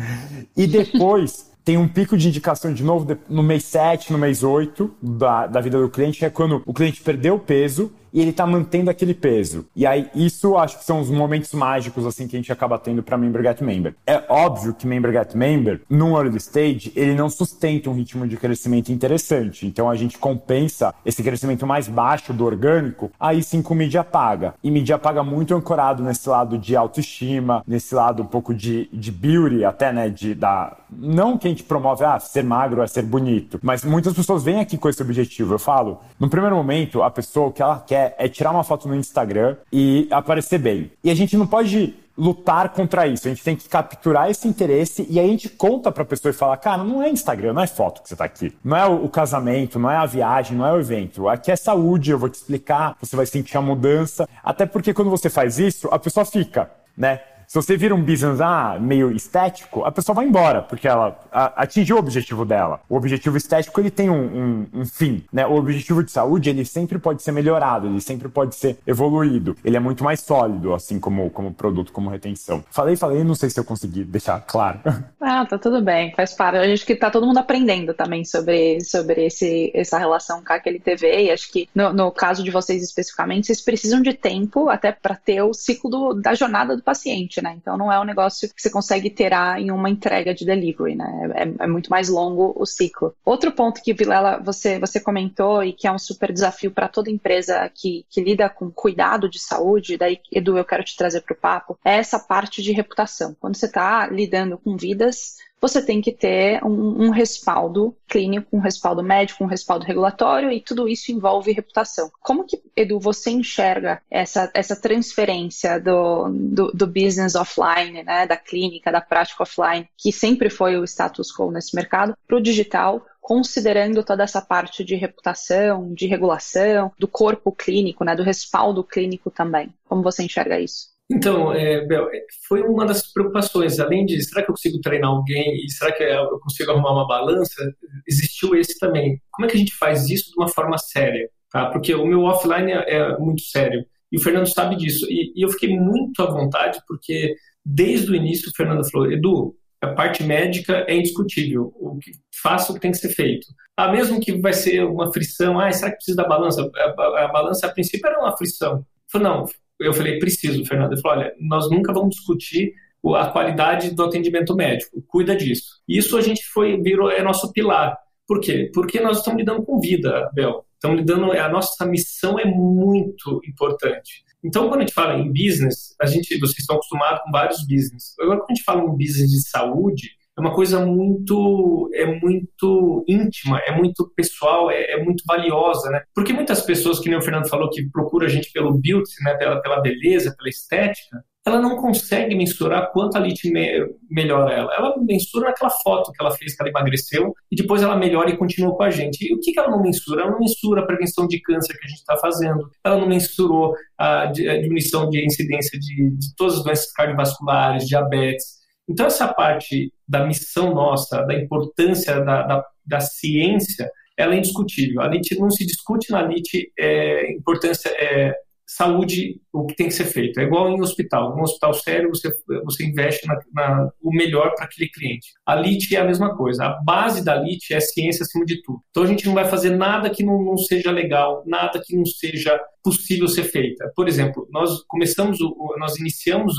[0.57, 4.91] e depois tem um pico de indicação de novo no mês 7, no mês 8
[5.01, 8.91] da, da vida do cliente, é quando o cliente perdeu peso e ele tá mantendo
[8.91, 9.67] aquele peso.
[9.75, 13.03] E aí, isso acho que são os momentos mágicos, assim, que a gente acaba tendo
[13.03, 13.95] para Member Get Member.
[14.07, 18.37] É óbvio que Member Get Member, no early stage, ele não sustenta um ritmo de
[18.37, 19.67] crescimento interessante.
[19.67, 24.55] Então, a gente compensa esse crescimento mais baixo do orgânico, aí sim com mídia paga.
[24.63, 29.11] E mídia paga muito ancorado nesse lado de autoestima, nesse lado um pouco de, de
[29.11, 30.77] beauty, até, né, de, da...
[30.91, 34.61] Não que a gente promove, ah, ser magro é ser bonito, mas muitas pessoas vêm
[34.61, 35.55] aqui com esse objetivo.
[35.55, 38.89] Eu falo, no primeiro momento, a pessoa, o que ela quer é, tirar uma foto
[38.89, 40.91] no Instagram e aparecer bem.
[41.03, 43.27] E a gente não pode lutar contra isso.
[43.27, 46.35] A gente tem que capturar esse interesse e aí a gente conta pra pessoa e
[46.35, 48.55] fala, cara, não é Instagram, não é foto que você tá aqui.
[48.65, 51.29] Não é o casamento, não é a viagem, não é o evento.
[51.29, 54.29] Aqui é saúde, eu vou te explicar, você vai sentir a mudança.
[54.43, 57.21] Até porque quando você faz isso, a pessoa fica, né?
[57.53, 61.21] Se você vira um business ah, meio estético, a pessoa vai embora, porque ela
[61.55, 62.81] atingiu o objetivo dela.
[62.89, 65.47] O objetivo estético ele tem um, um, um, fim, né?
[65.47, 69.55] O objetivo de saúde ele sempre pode ser melhorado, ele sempre pode ser evoluído.
[69.63, 72.65] Ele é muito mais sólido, assim como como produto, como retenção.
[72.71, 74.81] Falei, falei, não sei se eu consegui deixar claro.
[75.25, 76.59] Ah, tá tudo bem, faz parte.
[76.59, 80.81] A gente que tá todo mundo aprendendo também sobre sobre esse essa relação com aquele
[80.81, 84.91] TV e acho que no, no caso de vocês especificamente, vocês precisam de tempo até
[84.91, 87.55] para ter o ciclo do, da jornada do paciente né?
[87.57, 91.31] Então não é um negócio que você consegue terá em uma entrega de delivery, né?
[91.35, 93.15] É, é muito mais longo o ciclo.
[93.25, 97.11] Outro ponto que, Vilela, você, você comentou e que é um super desafio para toda
[97.11, 101.35] empresa que, que lida com cuidado de saúde, daí, Edu, eu quero te trazer para
[101.35, 103.37] o papo, é essa parte de reputação.
[103.41, 108.59] Quando você está lidando com vidas, você tem que ter um, um, respaldo clínico, um
[108.59, 112.11] respaldo médico, um respaldo regulatório, e tudo isso envolve reputação.
[112.21, 118.37] Como que, Edu, você enxerga essa, essa transferência do, do, do business offline, né, da
[118.37, 123.07] clínica, da prática offline, que sempre foi o status quo nesse mercado, para o digital?
[123.23, 129.31] considerando toda essa parte de reputação, de regulação, do corpo clínico, né, do respaldo clínico
[129.31, 129.73] também.
[129.85, 130.92] Como você enxerga isso?
[131.11, 132.09] Então, é, Bel,
[132.49, 133.79] foi uma das preocupações.
[133.79, 137.07] Além de, será que eu consigo treinar alguém e será que eu consigo arrumar uma
[137.07, 137.75] balança?
[138.09, 139.21] Existiu esse também.
[139.31, 141.29] Como é que a gente faz isso de uma forma séria?
[141.51, 141.67] Tá?
[141.67, 143.85] Porque o meu offline é, é muito sério.
[144.11, 145.07] E o Fernando sabe disso.
[145.09, 147.35] E, e eu fiquei muito à vontade porque
[147.65, 151.73] desde o início o Fernando falou, Edu, a parte médica é indiscutível.
[151.77, 152.13] O que
[152.43, 153.47] faça o que tem que ser feito.
[153.77, 156.71] Ah, mesmo que vai ser uma frição, ah, será que precisa da balança?
[156.77, 158.79] A, a, a balança, a princípio, era uma frição.
[158.79, 159.47] Eu falei, não,
[159.85, 160.93] eu falei, preciso, Fernando.
[160.93, 162.73] Ele falou, olha, nós nunca vamos discutir
[163.17, 165.81] a qualidade do atendimento médico, cuida disso.
[165.89, 167.97] Isso a gente foi, virou, é nosso pilar.
[168.27, 168.71] Por quê?
[168.73, 170.65] Porque nós estamos lidando com vida, Bel.
[170.75, 174.25] Estamos lidando, a nossa missão é muito importante.
[174.45, 178.15] Então, quando a gente fala em business, a gente, vocês estão acostumados com vários business.
[178.21, 183.05] Agora, quando a gente fala em business de saúde, é uma coisa muito é muito
[183.07, 186.03] íntima, é muito pessoal, é, é, muito valiosa, né?
[186.15, 189.35] Porque muitas pessoas, que nem o Fernando falou, que procura a gente pelo beauty, né,
[189.35, 193.69] pela, pela beleza, pela estética, ela não consegue mensurar quanto a LIT me,
[194.09, 194.73] melhora ela.
[194.75, 198.37] Ela mensura naquela foto que ela fez, que ela emagreceu, e depois ela melhora e
[198.37, 199.27] continua com a gente.
[199.27, 200.23] E o que, que ela não mensura?
[200.23, 203.75] Ela não mensura a prevenção de câncer que a gente está fazendo, ela não mensurou
[203.99, 208.62] a, a diminuição de incidência de, de todas as doenças cardiovasculares, diabetes.
[208.89, 215.01] Então, essa parte da missão nossa, da importância da, da, da ciência, ela é indiscutível.
[215.01, 218.35] A LIT não se discute na LIT é, importância é,
[218.77, 220.41] saúde, o que tem que ser feito.
[220.41, 221.37] É igual em hospital.
[221.37, 222.33] Um hospital sério, você,
[222.65, 225.33] você investe na, na o melhor para aquele cliente.
[225.47, 226.65] A LIT é a mesma coisa.
[226.65, 228.81] A base da LIT é ciência acima de tudo.
[228.91, 232.07] Então a gente não vai fazer nada que não, não seja legal, nada que não
[232.07, 233.93] seja possível ser feita.
[233.95, 235.39] Por exemplo, nós começamos,
[235.79, 236.55] nós iniciamos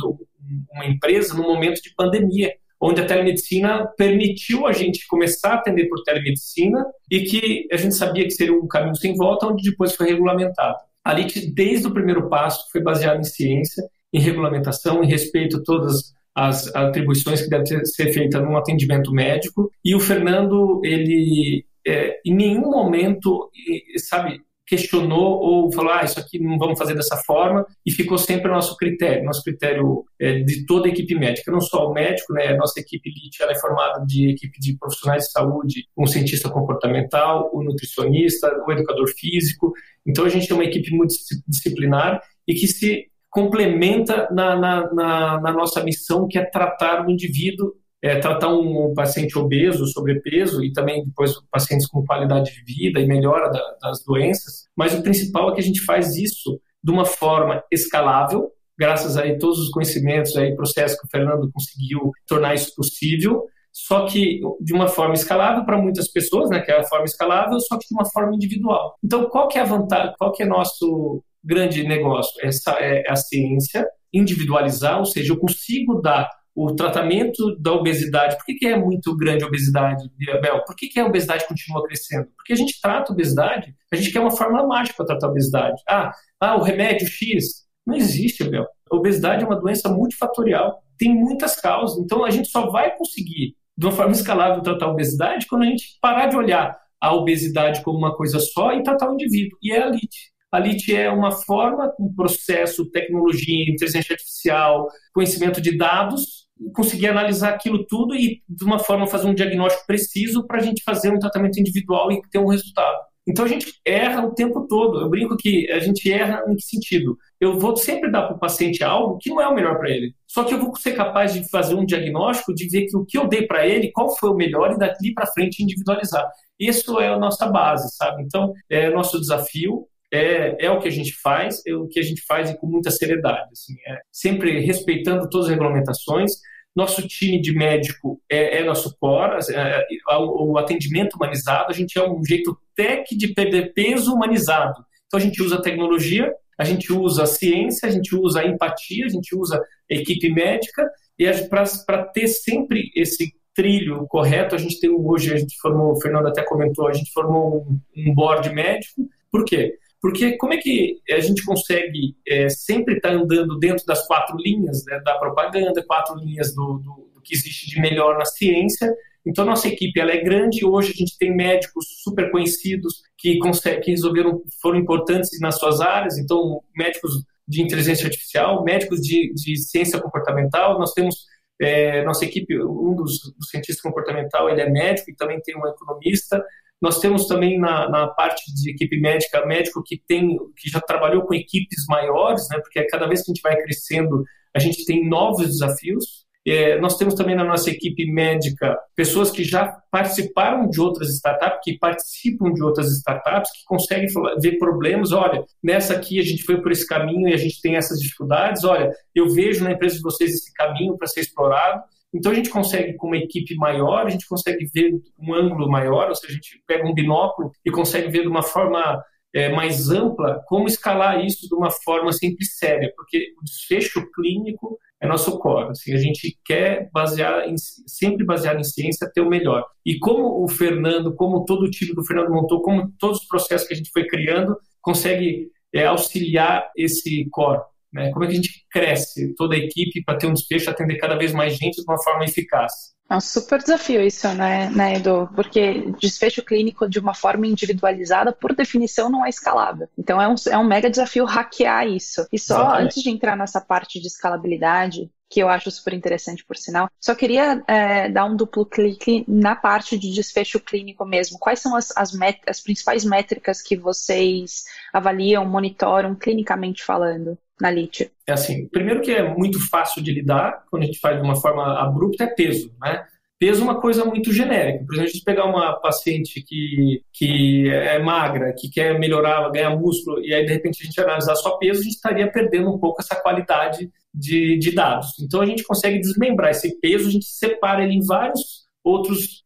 [0.71, 5.87] uma empresa no momento de pandemia onde a telemedicina permitiu a gente começar a atender
[5.87, 9.95] por telemedicina e que a gente sabia que seria um caminho sem volta, onde depois
[9.95, 10.79] foi regulamentado.
[11.03, 15.63] A LIT, desde o primeiro passo, foi baseada em ciência, em regulamentação, em respeito a
[15.63, 19.69] todas as atribuições que devem ser feitas num atendimento médico.
[19.83, 23.49] E o Fernando, ele, é, em nenhum momento,
[23.97, 28.49] sabe, questionou ou falou, ah, isso aqui não vamos fazer dessa forma, e ficou sempre
[28.49, 32.33] o nosso critério, nosso critério é, de toda a equipe médica, não só o médico,
[32.33, 36.05] né, a nossa equipe elite, ela é formada de equipe de profissionais de saúde, um
[36.05, 39.73] cientista comportamental, o um nutricionista, o um educador físico,
[40.05, 45.51] então a gente tem uma equipe multidisciplinar e que se complementa na, na, na, na
[45.51, 51.05] nossa missão, que é tratar o indivíduo é, tratar um paciente obeso, sobrepeso e também
[51.05, 54.67] depois pacientes com qualidade de vida e melhora da, das doenças.
[54.75, 59.23] Mas o principal é que a gente faz isso de uma forma escalável, graças a
[59.37, 64.73] todos os conhecimentos e processos que o Fernando conseguiu tornar isso possível, só que de
[64.73, 67.95] uma forma escalável para muitas pessoas, né, que é a forma escalável, só que de
[67.95, 68.97] uma forma individual.
[69.01, 72.33] Então, qual que é a vantagem, qual que é nosso grande negócio?
[72.45, 78.37] Essa é a ciência individualizar, ou seja, eu consigo dar o tratamento da obesidade.
[78.37, 80.09] Por que, que é muito grande a obesidade,
[80.41, 80.63] Bel?
[80.63, 82.27] Por que, que a obesidade continua crescendo?
[82.35, 85.31] Porque a gente trata a obesidade, a gente quer uma fórmula mágica para tratar a
[85.31, 85.81] obesidade.
[85.89, 87.63] Ah, ah, o remédio X.
[87.85, 88.67] Não existe, Bel.
[88.91, 91.97] A obesidade é uma doença multifatorial, tem muitas causas.
[91.97, 95.65] Então a gente só vai conseguir, de uma forma escalável, tratar a obesidade quando a
[95.65, 99.57] gente parar de olhar a obesidade como uma coisa só e tratar o indivíduo.
[99.61, 100.31] E é a LIT.
[100.51, 106.42] A LIT é uma forma, um processo, tecnologia, inteligência artificial, conhecimento de dados
[106.73, 110.83] conseguir analisar aquilo tudo e, de uma forma, fazer um diagnóstico preciso para a gente
[110.83, 112.97] fazer um tratamento individual e ter um resultado.
[113.25, 114.99] Então a gente erra o tempo todo.
[114.99, 117.17] Eu brinco que a gente erra em que sentido?
[117.39, 120.13] Eu vou sempre dar para o paciente algo que não é o melhor para ele.
[120.27, 123.17] Só que eu vou ser capaz de fazer um diagnóstico, de ver que o que
[123.17, 126.29] eu dei para ele, qual foi o melhor e daqui para frente individualizar.
[126.59, 128.23] Isso é a nossa base, sabe?
[128.23, 132.03] Então é nosso desafio é, é o que a gente faz, é o que a
[132.03, 136.33] gente faz e com muita seriedade, assim, é sempre respeitando todas as regulamentações.
[136.75, 139.83] Nosso time de médico é, é nosso core, é,
[140.17, 144.85] o, o, atendimento humanizado, a gente é um jeito tech de perder peso humanizado.
[145.07, 149.07] Então a gente usa tecnologia, a gente usa a ciência, a gente usa a empatia,
[149.07, 154.79] a gente usa a equipe médica, e para ter sempre esse trilho correto, a gente
[154.79, 158.51] tem hoje, a gente formou, o Fernando até comentou, a gente formou um, um board
[158.51, 159.77] médico, por quê?
[160.03, 164.35] Porque como é que a gente consegue é, sempre estar tá andando dentro das quatro
[164.35, 168.93] linhas né, da propaganda, quatro linhas do, do, do que existe de melhor na ciência.
[169.25, 170.65] Então, nossa equipe ela é grande.
[170.65, 173.39] Hoje a gente tem médicos super conhecidos que,
[173.81, 176.17] que resolveram, foram importantes nas suas áreas.
[176.17, 180.77] Então, médicos de inteligência artificial, médicos de, de ciência comportamental.
[180.77, 181.15] Nós temos
[181.61, 185.65] é, nossa equipe, um dos, dos cientistas comportamental, ele é médico e também tem um
[185.65, 186.43] economista.
[186.83, 191.21] Nós temos também na, na, parte de equipe médica, médico que tem, que já trabalhou
[191.21, 192.59] com equipes maiores, né?
[192.59, 194.21] Porque cada vez que a gente vai crescendo,
[194.53, 196.25] a gente tem novos desafios.
[196.45, 201.61] É, nós temos também na nossa equipe médica pessoas que já participaram de outras startups,
[201.63, 204.09] que participam de outras startups, que conseguem
[204.41, 205.13] ver problemas.
[205.13, 208.65] Olha, nessa aqui a gente foi por esse caminho e a gente tem essas dificuldades.
[208.65, 211.81] Olha, eu vejo na empresa de vocês esse caminho para ser explorado.
[212.13, 216.09] Então a gente consegue, com uma equipe maior, a gente consegue ver um ângulo maior,
[216.09, 219.01] ou seja, a gente pega um binóculo e consegue ver de uma forma
[219.33, 224.77] é, mais ampla como escalar isso de uma forma sempre séria, porque o desfecho clínico
[225.01, 225.71] é nosso core.
[225.71, 229.65] Assim, a gente quer basear em, sempre basear em ciência ter o melhor.
[229.85, 233.67] E como o Fernando, como todo o time do Fernando montou, como todos os processos
[233.67, 237.61] que a gente foi criando, consegue é, auxiliar esse core.
[237.93, 238.11] Né?
[238.11, 241.15] Como é que a gente cresce toda a equipe para ter um desfecho, atender cada
[241.15, 242.93] vez mais gente de uma forma eficaz?
[243.09, 245.29] É um super desafio isso, né, né, Edu?
[245.35, 249.87] Porque desfecho clínico de uma forma individualizada, por definição, não é escalável.
[249.97, 252.25] Então é um, é um mega desafio hackear isso.
[252.31, 252.85] E só Exatamente.
[252.85, 256.87] antes de entrar nessa parte de escalabilidade, que eu acho super interessante, por sinal.
[257.01, 261.39] Só queria é, dar um duplo clique na parte de desfecho clínico mesmo.
[261.39, 262.11] Quais são as, as,
[262.47, 267.35] as, principais métricas que vocês avaliam, monitoram clinicamente falando?
[267.59, 268.11] Na LIT?
[268.27, 271.35] É assim, primeiro que é muito fácil de lidar, quando a gente faz de uma
[271.35, 273.05] forma abrupta, é peso, né?
[273.39, 274.85] Peso é uma coisa muito genérica.
[274.85, 279.75] Por exemplo, a gente pegar uma paciente que, que é magra, que quer melhorar, ganhar
[279.75, 282.79] músculo, e aí de repente a gente analisar só peso, a gente estaria perdendo um
[282.79, 285.19] pouco essa qualidade de, de dados.
[285.19, 289.43] Então a gente consegue desmembrar esse peso, a gente separa ele em vários outros,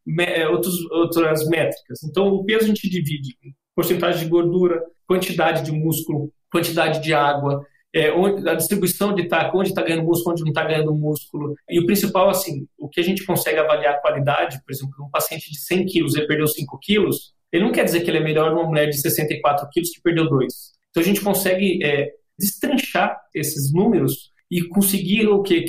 [0.51, 2.03] outros, outras métricas.
[2.03, 7.13] Então o peso a gente divide em porcentagem de gordura, quantidade de músculo, quantidade de
[7.13, 7.65] água,
[7.97, 11.55] é, onde, a distribuição de tá, onde está ganhando músculo, onde não está ganhando músculo.
[11.67, 15.09] E o principal, assim, o que a gente consegue avaliar a qualidade, por exemplo, um
[15.09, 18.23] paciente de 100 quilos, ele perdeu 5 quilos, ele não quer dizer que ele é
[18.23, 20.53] melhor uma mulher de 64 quilos que perdeu 2.
[20.91, 25.65] Então a gente consegue é, destrinchar esses números e conseguir o quê?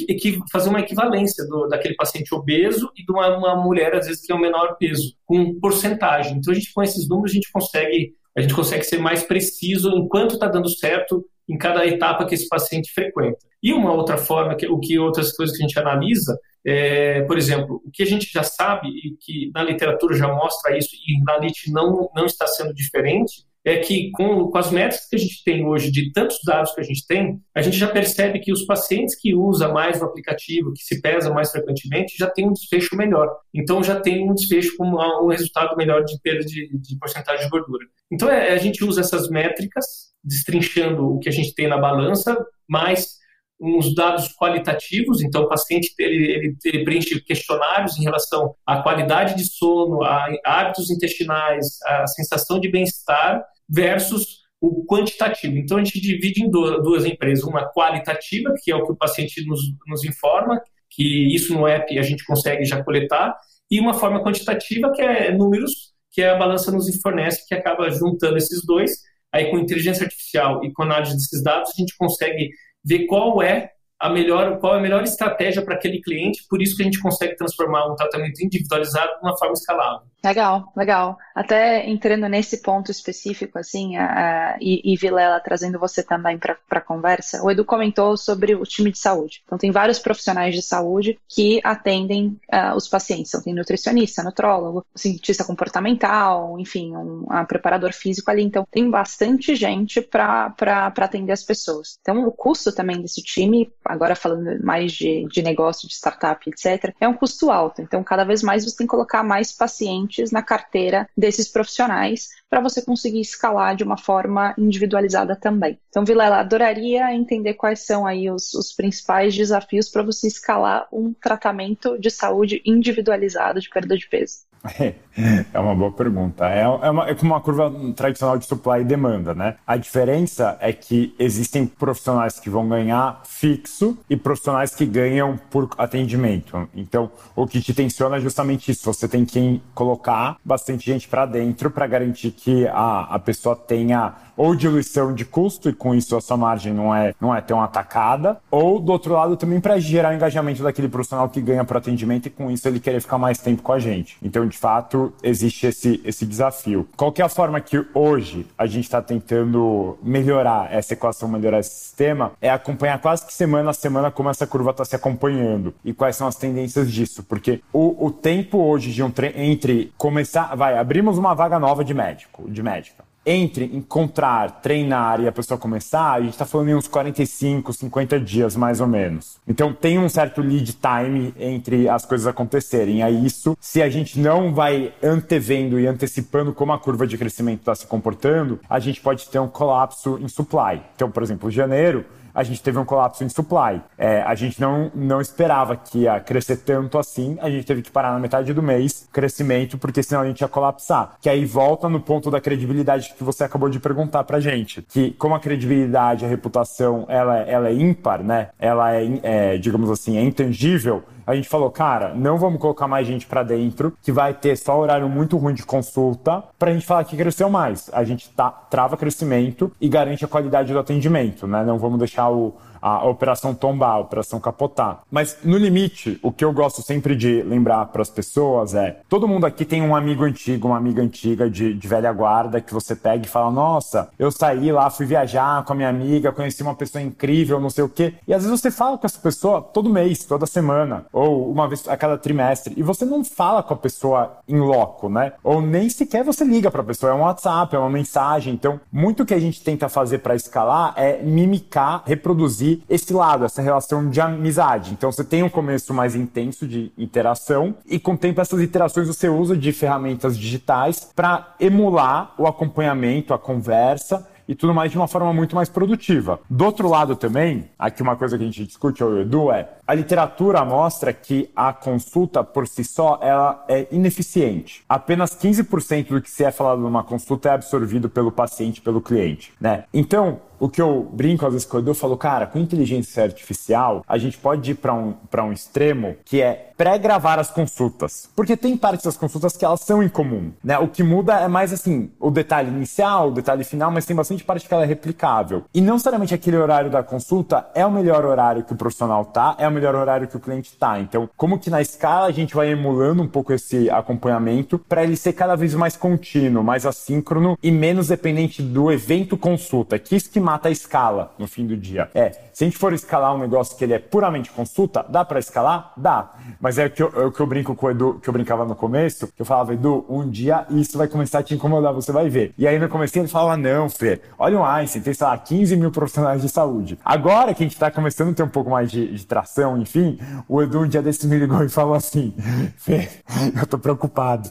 [0.52, 4.30] fazer uma equivalência do, daquele paciente obeso e de uma, uma mulher, às vezes, que
[4.30, 6.36] é o menor peso, com porcentagem.
[6.36, 9.90] Então, a gente, com esses números, a gente consegue, a gente consegue ser mais preciso
[9.90, 13.38] em quanto está dando certo em cada etapa que esse paciente frequenta.
[13.62, 17.38] E uma outra forma, que, o que outras coisas que a gente analisa, é, por
[17.38, 21.22] exemplo, o que a gente já sabe e que na literatura já mostra isso e
[21.24, 25.18] na LIT não, não está sendo diferente, é que com, com as métricas que a
[25.18, 28.52] gente tem hoje, de tantos dados que a gente tem, a gente já percebe que
[28.52, 32.52] os pacientes que usam mais o aplicativo, que se pesa mais frequentemente, já tem um
[32.52, 33.28] desfecho melhor.
[33.54, 37.50] Então, já tem um desfecho com um resultado melhor de perda de, de porcentagem de
[37.50, 37.84] gordura.
[38.10, 39.84] Então, é, a gente usa essas métricas,
[40.24, 42.36] destrinchando o que a gente tem na balança,
[42.68, 43.18] mais
[43.60, 49.36] uns dados qualitativos, então o paciente ele, ele, ele, preenche questionários em relação à qualidade
[49.36, 55.56] de sono, a hábitos intestinais, a sensação de bem-estar versus o quantitativo.
[55.56, 59.44] Então a gente divide em duas empresas, uma qualitativa, que é o que o paciente
[59.46, 63.36] nos, nos informa, que isso no app a gente consegue já coletar,
[63.70, 68.38] e uma forma quantitativa, que é números, que a balança nos fornece, que acaba juntando
[68.38, 68.90] esses dois.
[69.30, 72.50] Aí com inteligência artificial e com análise desses dados, a gente consegue
[72.88, 73.70] ver qual é
[74.00, 77.00] a melhor, qual é a melhor estratégia para aquele cliente, por isso que a gente
[77.00, 80.06] consegue transformar um tratamento individualizado de uma forma escalável.
[80.22, 81.16] Legal, legal.
[81.32, 86.58] Até entrando nesse ponto específico, assim, a, a, e, e Vilela trazendo você também para
[86.70, 89.42] a conversa, o Edu comentou sobre o time de saúde.
[89.44, 93.30] Então, tem vários profissionais de saúde que atendem uh, os pacientes.
[93.30, 98.42] Então, tem nutricionista, nutrólogo, cientista comportamental, enfim, um, um preparador físico ali.
[98.42, 100.52] Então, tem bastante gente para
[100.96, 101.96] atender as pessoas.
[102.00, 106.92] Então, o custo também desse time, agora falando mais de, de negócio, de startup, etc.,
[107.00, 107.80] é um custo alto.
[107.80, 112.60] Então, cada vez mais você tem que colocar mais pacientes na carteira desses profissionais para
[112.60, 115.78] você conseguir escalar de uma forma individualizada também.
[115.88, 121.12] Então, Vilela, adoraria entender quais são aí os, os principais desafios para você escalar um
[121.12, 124.48] tratamento de saúde individualizado de perda de peso.
[125.54, 126.48] uma boa pergunta.
[126.48, 129.56] É, é, uma, é como uma curva tradicional de supply e demanda, né?
[129.66, 135.68] A diferença é que existem profissionais que vão ganhar fixo e profissionais que ganham por
[135.76, 136.68] atendimento.
[136.74, 138.84] Então, o que te tensiona é justamente isso.
[138.92, 144.14] Você tem que colocar bastante gente para dentro para garantir que a, a pessoa tenha
[144.38, 147.60] ou diluição de custo, e com isso a sua margem não é, não é tão
[147.60, 152.26] atacada, ou do outro lado também para gerar engajamento daquele profissional que ganha por atendimento
[152.26, 154.16] e com isso ele querer ficar mais tempo com a gente.
[154.22, 156.88] Então, de fato, existe esse, esse desafio.
[156.96, 161.70] Qual é a forma que hoje a gente está tentando melhorar essa equação, melhorar esse
[161.70, 162.32] sistema?
[162.40, 166.16] É acompanhar quase que semana a semana como essa curva está se acompanhando e quais
[166.16, 167.22] são as tendências disso.
[167.22, 171.92] Porque o, o tempo hoje de um entre começar, vai, abrimos uma vaga nova de
[171.92, 176.74] médico, de médica entre encontrar, treinar e a pessoa começar, a gente está falando em
[176.74, 179.36] uns 45, 50 dias mais ou menos.
[179.46, 183.02] Então tem um certo lead time entre as coisas acontecerem.
[183.02, 187.60] Aí isso, se a gente não vai antevendo e antecipando como a curva de crescimento
[187.60, 190.80] está se comportando, a gente pode ter um colapso em supply.
[190.96, 193.80] Então, por exemplo, janeiro a gente teve um colapso em supply.
[193.96, 197.90] É, a gente não, não esperava que ia crescer tanto assim, a gente teve que
[197.90, 201.16] parar na metade do mês crescimento, porque senão a gente ia colapsar.
[201.20, 204.82] Que aí volta no ponto da credibilidade que você acabou de perguntar pra gente.
[204.82, 208.50] Que como a credibilidade, a reputação, ela, ela é ímpar, né?
[208.58, 213.06] Ela é, é digamos assim, é intangível a gente falou, cara, não vamos colocar mais
[213.06, 217.04] gente para dentro, que vai ter só horário muito ruim de consulta, pra gente falar
[217.04, 217.90] que cresceu mais.
[217.92, 221.62] A gente tá, trava crescimento e garante a qualidade do atendimento, né?
[221.64, 225.00] Não vamos deixar o, a operação tombar, a operação capotar.
[225.10, 229.28] Mas no limite, o que eu gosto sempre de lembrar para as pessoas é: todo
[229.28, 232.94] mundo aqui tem um amigo antigo, uma amiga antiga de, de velha guarda que você
[232.94, 236.74] pega e fala: Nossa, eu saí lá, fui viajar com a minha amiga, conheci uma
[236.74, 238.14] pessoa incrível, não sei o quê.
[238.26, 241.88] E às vezes você fala com essa pessoa todo mês, toda semana, ou uma vez
[241.88, 245.32] a cada trimestre, e você não fala com a pessoa em loco, né?
[245.42, 248.52] Ou nem sequer você liga para a pessoa, é um WhatsApp, é uma mensagem.
[248.54, 253.62] Então, muito que a gente tenta fazer para escalar é mimicar, reproduzir esse lado, essa
[253.62, 254.92] relação de amizade.
[254.92, 259.06] Então você tem um começo mais intenso de interação e com o tempo essas interações
[259.06, 264.96] você usa de ferramentas digitais para emular o acompanhamento, a conversa e tudo mais de
[264.96, 266.40] uma forma muito mais produtiva.
[266.48, 269.94] Do outro lado também, aqui uma coisa que a gente discute, o Edu, é a
[269.94, 274.82] literatura mostra que a consulta por si só ela é ineficiente.
[274.88, 279.52] Apenas 15% do que se é falado numa consulta é absorvido pelo paciente, pelo cliente,
[279.60, 279.84] né?
[279.92, 283.22] Então, o que eu brinco às vezes com o Edu, eu falo, cara, com inteligência
[283.22, 288.30] artificial, a gente pode ir para um, um extremo que é pré-gravar as consultas.
[288.36, 290.78] Porque tem partes das consultas que elas são em comum, né?
[290.78, 294.44] O que muda é mais assim, o detalhe inicial, o detalhe final, mas tem bastante
[294.44, 295.64] parte que ela é replicável.
[295.74, 299.56] E não necessariamente aquele horário da consulta é o melhor horário que o profissional tá,
[299.58, 301.00] é o melhor horário que o cliente tá.
[301.00, 305.16] Então, como que na escala a gente vai emulando um pouco esse acompanhamento para ele
[305.16, 310.30] ser cada vez mais contínuo, mais assíncrono e menos dependente do evento consulta, que isso
[310.30, 312.08] que mata a escala no fim do dia.
[312.14, 315.38] É, se a gente for escalar um negócio que ele é puramente consulta, dá para
[315.38, 315.92] escalar?
[315.94, 316.30] Dá.
[316.58, 318.32] Mas é o que, eu, é o que eu brinco com o Edu, que eu
[318.32, 321.92] brincava no começo, que eu falava, Edu, um dia isso vai começar a te incomodar,
[321.92, 322.54] você vai ver.
[322.56, 325.76] E aí no começo ele falava, não, Fê, olha o Einstein, tem, sei lá, 15
[325.76, 326.98] mil profissionais de saúde.
[327.04, 330.18] Agora que a gente tá começando a ter um pouco mais de, de tração, enfim,
[330.48, 332.34] o Edu um dia desses me ligou e falou assim,
[332.78, 333.06] Fê,
[333.54, 334.48] eu tô preocupado.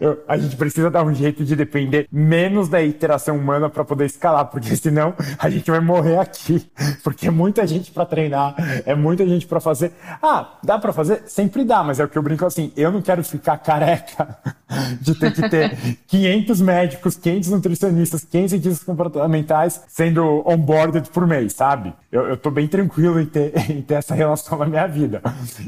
[0.00, 4.04] Eu, a gente precisa dar um jeito de depender menos da interação humana para poder
[4.04, 6.70] escalar, porque senão senão a gente vai morrer aqui,
[7.02, 8.54] porque é muita gente para treinar,
[8.84, 9.92] é muita gente para fazer.
[10.22, 11.22] Ah, dá para fazer?
[11.26, 14.36] Sempre dá, mas é o que eu brinco assim, eu não quero ficar careca
[15.00, 21.52] de ter que ter 500 médicos, 500 nutricionistas, 500 cientistas comportamentais sendo onboarded por mês,
[21.52, 21.92] sabe?
[22.10, 25.22] Eu, eu tô bem tranquilo em ter, em ter essa relação na minha vida.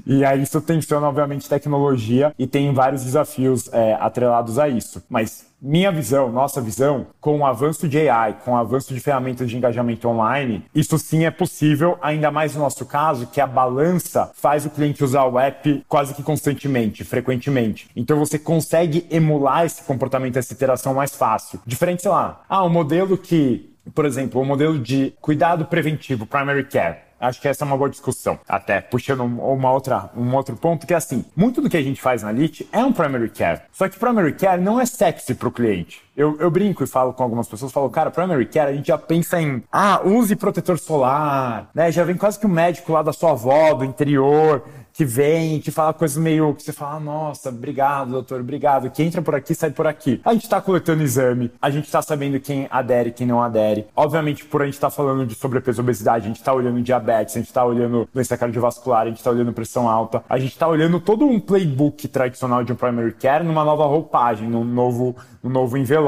[0.07, 5.03] E aí isso tensiona, obviamente, tecnologia e tem vários desafios é, atrelados a isso.
[5.09, 9.51] Mas minha visão, nossa visão, com o avanço de AI, com o avanço de ferramentas
[9.51, 14.31] de engajamento online, isso sim é possível, ainda mais no nosso caso, que a balança
[14.35, 17.91] faz o cliente usar o app quase que constantemente, frequentemente.
[17.95, 21.61] Então você consegue emular esse comportamento, essa interação mais fácil.
[21.67, 26.25] Diferente, sei lá, ah, um modelo que, por exemplo, o um modelo de cuidado preventivo,
[26.25, 28.39] primary care Acho que essa é uma boa discussão.
[28.49, 32.01] Até puxando uma outra, um outro ponto que é assim, muito do que a gente
[32.01, 33.61] faz na Lite é um primary care.
[33.73, 36.03] Só que primary care não é sexy para o cliente.
[36.17, 38.99] Eu, eu, brinco e falo com algumas pessoas, falo, cara, primary care, a gente já
[38.99, 41.91] pensa em, ah, use protetor solar, né?
[41.91, 45.71] Já vem quase que o médico lá da sua avó, do interior, que vem, que
[45.71, 48.91] fala coisas meio que você fala, nossa, obrigado, doutor, obrigado.
[48.91, 50.21] Que entra por aqui, sai por aqui.
[50.25, 53.87] A gente tá coletando exame, a gente tá sabendo quem adere, quem não adere.
[53.95, 57.39] Obviamente, por a gente tá falando de sobrepeso obesidade, a gente tá olhando diabetes, a
[57.39, 61.01] gente tá olhando doença cardiovascular, a gente tá olhando pressão alta, a gente tá olhando
[61.01, 65.79] todo um playbook tradicional de um primary care numa nova roupagem, num novo, num novo
[65.79, 66.00] envelope.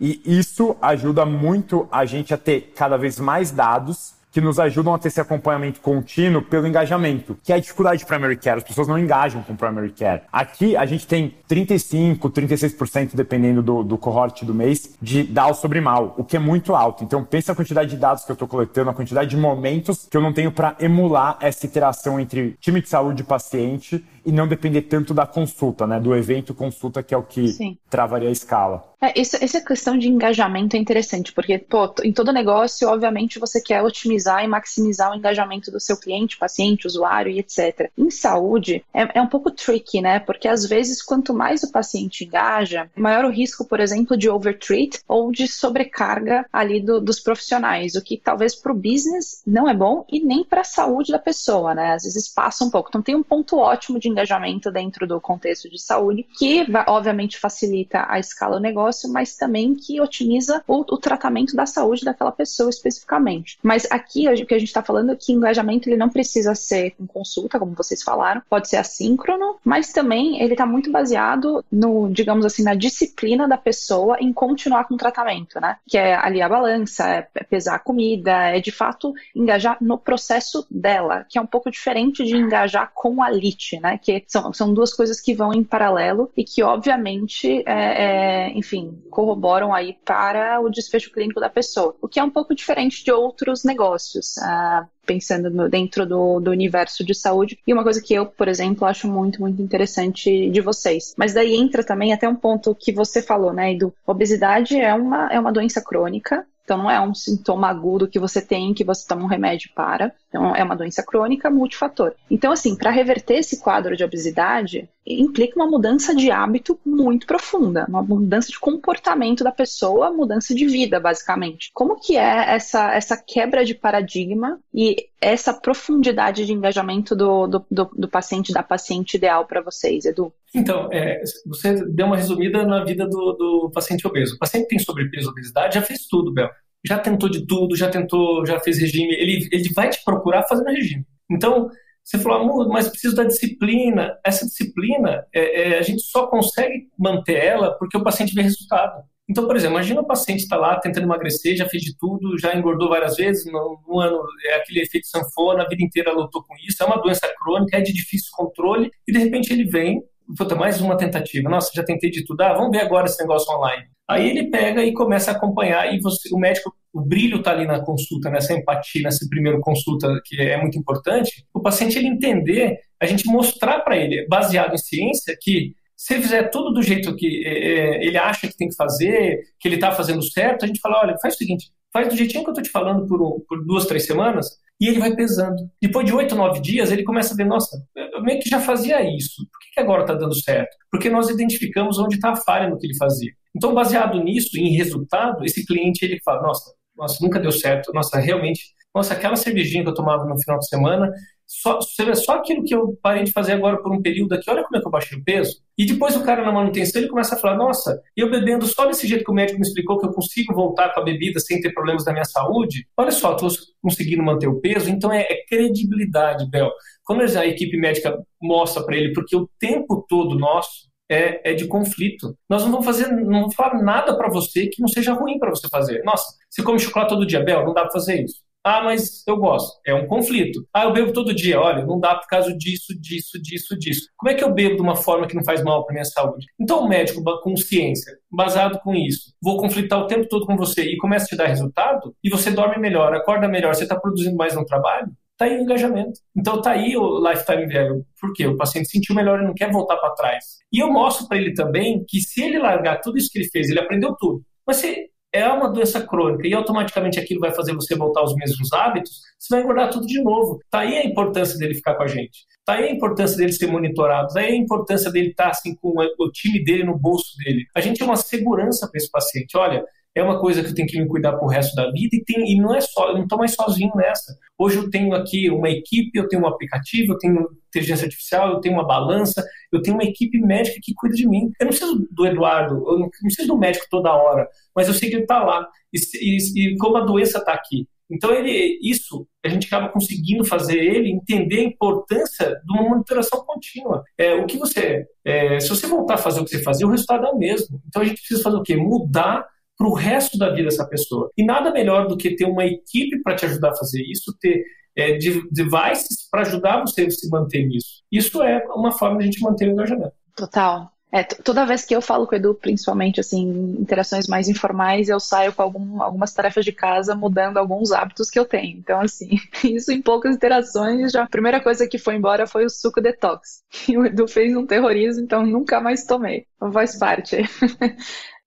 [0.00, 4.94] E isso ajuda muito a gente a ter cada vez mais dados que nos ajudam
[4.94, 8.58] a ter esse acompanhamento contínuo pelo engajamento, que é a dificuldade de primary care.
[8.58, 10.22] As pessoas não engajam com primary care.
[10.32, 15.80] Aqui a gente tem 35, 36%, dependendo do, do cohort do mês, de DAO sobre
[15.80, 17.02] mal, o que é muito alto.
[17.02, 20.16] Então pensa a quantidade de dados que eu estou coletando, a quantidade de momentos que
[20.16, 24.46] eu não tenho para emular essa interação entre time de saúde e paciente e não
[24.46, 25.98] depender tanto da consulta, né?
[25.98, 27.78] Do evento consulta, que é o que Sim.
[27.88, 28.89] travaria a escala.
[29.02, 33.58] É, isso, essa questão de engajamento é interessante, porque, pô, em todo negócio, obviamente, você
[33.60, 37.90] quer otimizar e maximizar o engajamento do seu cliente, paciente, usuário e etc.
[37.96, 40.20] Em saúde, é, é um pouco tricky, né?
[40.20, 45.00] Porque às vezes, quanto mais o paciente engaja, maior o risco, por exemplo, de overtreat
[45.08, 49.72] ou de sobrecarga ali do, dos profissionais, o que talvez para o business não é
[49.72, 51.94] bom e nem para a saúde da pessoa, né?
[51.94, 52.90] Às vezes passa um pouco.
[52.90, 58.04] Então, tem um ponto ótimo de engajamento dentro do contexto de saúde, que obviamente facilita
[58.06, 62.70] a escala do negócio, mas também que otimiza o, o tratamento da saúde daquela pessoa
[62.70, 63.58] especificamente.
[63.62, 66.92] Mas aqui o que a gente está falando é que engajamento ele não precisa ser
[66.92, 72.08] com consulta, como vocês falaram, pode ser assíncrono, mas também ele está muito baseado no,
[72.10, 75.76] digamos assim, na disciplina da pessoa em continuar com o tratamento, né?
[75.86, 80.66] Que é ali a balança, é pesar a comida, é de fato engajar no processo
[80.70, 83.98] dela, que é um pouco diferente de engajar com a LIT, né?
[83.98, 88.79] Que são, são duas coisas que vão em paralelo e que, obviamente, é, é, enfim,
[89.10, 93.12] corroboram aí para o desfecho clínico da pessoa, o que é um pouco diferente de
[93.12, 94.36] outros negócios.
[94.36, 97.58] Uh, pensando no, dentro do, do, universo de saúde.
[97.66, 101.14] E uma coisa que eu, por exemplo, acho muito, muito interessante de vocês.
[101.16, 103.92] Mas daí entra também até um ponto que você falou, né, Edu?
[104.06, 108.40] Obesidade é uma, é uma doença crônica, então, não é um sintoma agudo que você
[108.40, 110.14] tem, que você toma um remédio para.
[110.28, 112.12] Então, é uma doença crônica multifator.
[112.30, 117.86] Então, assim, para reverter esse quadro de obesidade, implica uma mudança de hábito muito profunda,
[117.88, 121.70] uma mudança de comportamento da pessoa, mudança de vida, basicamente.
[121.72, 127.66] Como que é essa, essa quebra de paradigma e essa profundidade de engajamento do, do,
[127.70, 130.32] do, do paciente, da paciente ideal para vocês, Edu?
[130.54, 134.36] Então, é, você deu uma resumida na vida do, do paciente obeso.
[134.36, 136.50] O paciente tem sobrepeso, obesidade, já fez tudo, Bel
[136.82, 140.68] já tentou de tudo, já tentou, já fez regime, ele, ele vai te procurar fazendo
[140.68, 141.04] regime.
[141.30, 141.68] Então,
[142.10, 144.18] você falou, mas preciso da disciplina.
[144.26, 149.04] Essa disciplina, é, é, a gente só consegue manter ela porque o paciente vê resultado.
[149.28, 152.52] Então, por exemplo, imagina o paciente está lá tentando emagrecer, já fez de tudo, já
[152.52, 156.52] engordou várias vezes, no, no, ano é aquele efeito sanfona, a vida inteira lutou com
[156.66, 160.02] isso, é uma doença crônica, é de difícil controle, e de repente ele vem,
[160.36, 163.52] puta, mais uma tentativa, nossa, já tentei de tudo, ah, vamos ver agora esse negócio
[163.54, 163.84] online.
[164.08, 167.66] Aí ele pega e começa a acompanhar e você, o médico, o brilho está ali
[167.66, 171.46] na consulta, nessa empatia, nessa primeira consulta que é muito importante.
[171.54, 176.22] O paciente ele entender, a gente mostrar para ele, baseado em ciência, que se ele
[176.22, 179.76] fizer tudo do jeito que é, é ele acha que tem que fazer, que ele
[179.76, 182.52] está fazendo certo, a gente fala, olha, faz o seguinte, faz do jeitinho que eu
[182.52, 184.48] estou te falando por, por duas, três semanas,
[184.80, 185.70] e ele vai pesando.
[185.80, 189.02] Depois de oito, nove dias, ele começa a ver, nossa, eu meio que já fazia
[189.02, 190.74] isso, por que, que agora está dando certo?
[190.90, 193.30] Porque nós identificamos onde está a falha no que ele fazia.
[193.54, 198.18] Então, baseado nisso, em resultado, esse cliente ele fala: nossa, nossa, nunca deu certo, nossa,
[198.18, 198.62] realmente,
[198.94, 201.12] nossa, aquela cervejinha que eu tomava no final de semana,
[201.52, 204.48] só, você vê só aquilo que eu parei de fazer agora por um período aqui,
[204.48, 205.60] olha como é que eu baixei o peso.
[205.76, 209.04] E depois o cara na manutenção, ele começa a falar, nossa, eu bebendo só desse
[209.04, 211.72] jeito que o médico me explicou que eu consigo voltar com a bebida sem ter
[211.72, 213.48] problemas na minha saúde, olha só, estou
[213.82, 216.70] conseguindo manter o peso, então é, é credibilidade, Bel.
[217.02, 221.66] Quando a equipe médica mostra para ele, porque o tempo todo nosso, é, é, de
[221.66, 222.38] conflito.
[222.48, 225.50] Nós não vamos fazer, não vamos falar nada para você que não seja ruim para
[225.50, 226.04] você fazer.
[226.04, 228.40] Nossa, você come chocolate todo dia, Bel, não dá para fazer isso.
[228.62, 229.80] Ah, mas eu gosto.
[229.86, 230.66] É um conflito.
[230.72, 231.58] Ah, eu bebo todo dia.
[231.58, 234.08] Olha, não dá por causa disso, disso, disso, disso.
[234.16, 236.46] Como é que eu bebo de uma forma que não faz mal para minha saúde?
[236.60, 240.82] Então, o médico com ciência, baseado com isso, vou conflitar o tempo todo com você
[240.82, 244.36] e começa a te dar resultado, e você dorme melhor, acorda melhor, você está produzindo
[244.36, 246.20] mais no trabalho, Está aí o engajamento.
[246.36, 248.04] Então está aí o lifetime value.
[248.20, 248.46] Por quê?
[248.46, 250.58] O paciente sentiu melhor e não quer voltar para trás.
[250.70, 253.70] E eu mostro para ele também que se ele largar tudo isso que ele fez,
[253.70, 254.42] ele aprendeu tudo.
[254.66, 258.72] Mas se é uma doença crônica e automaticamente aquilo vai fazer você voltar aos mesmos
[258.72, 260.58] hábitos, você vai engordar tudo de novo.
[260.64, 262.46] Está aí a importância dele ficar com a gente.
[262.58, 264.28] Está aí a importância dele ser monitorado.
[264.28, 267.64] Está aí a importância dele estar tá, assim, com o time dele no bolso dele.
[267.74, 269.56] A gente é uma segurança para esse paciente.
[269.56, 269.84] Olha,
[270.20, 272.52] é uma coisa que eu tenho que me cuidar pro resto da vida e, tem,
[272.52, 274.36] e não é só, eu não estou mais sozinho nessa.
[274.58, 278.60] Hoje eu tenho aqui uma equipe, eu tenho um aplicativo, eu tenho inteligência artificial, eu
[278.60, 281.50] tenho uma balança, eu tenho uma equipe médica que cuida de mim.
[281.58, 285.08] Eu não preciso do Eduardo, eu não preciso do médico toda hora, mas eu sei
[285.08, 285.66] que ele está lá.
[285.92, 287.88] E, e, e, como a doença está aqui.
[288.10, 293.44] Então, ele, isso, a gente acaba conseguindo fazer ele entender a importância de uma monitoração
[293.44, 294.02] contínua.
[294.18, 296.90] É, o que você, é, se você voltar a fazer o que você fazia, o
[296.90, 297.80] resultado é o mesmo.
[297.86, 298.76] Então, a gente precisa fazer o quê?
[298.76, 299.46] Mudar
[299.80, 301.30] para o resto da vida dessa pessoa.
[301.38, 304.62] E nada melhor do que ter uma equipe para te ajudar a fazer isso, ter
[304.94, 308.02] é, devices para ajudar você a se manter nisso.
[308.12, 310.12] Isso é uma forma de a gente manter o engajamento.
[310.36, 310.92] Total.
[311.10, 315.18] É, toda vez que eu falo com o Edu, principalmente assim, interações mais informais, eu
[315.18, 318.78] saio com algum, algumas tarefas de casa, mudando alguns hábitos que eu tenho.
[318.78, 319.30] Então, assim,
[319.64, 323.62] isso em poucas interações, já a primeira coisa que foi embora foi o suco detox.
[323.88, 326.46] E o Edu fez um terrorismo, então nunca mais tomei.
[326.70, 327.38] Faz parte.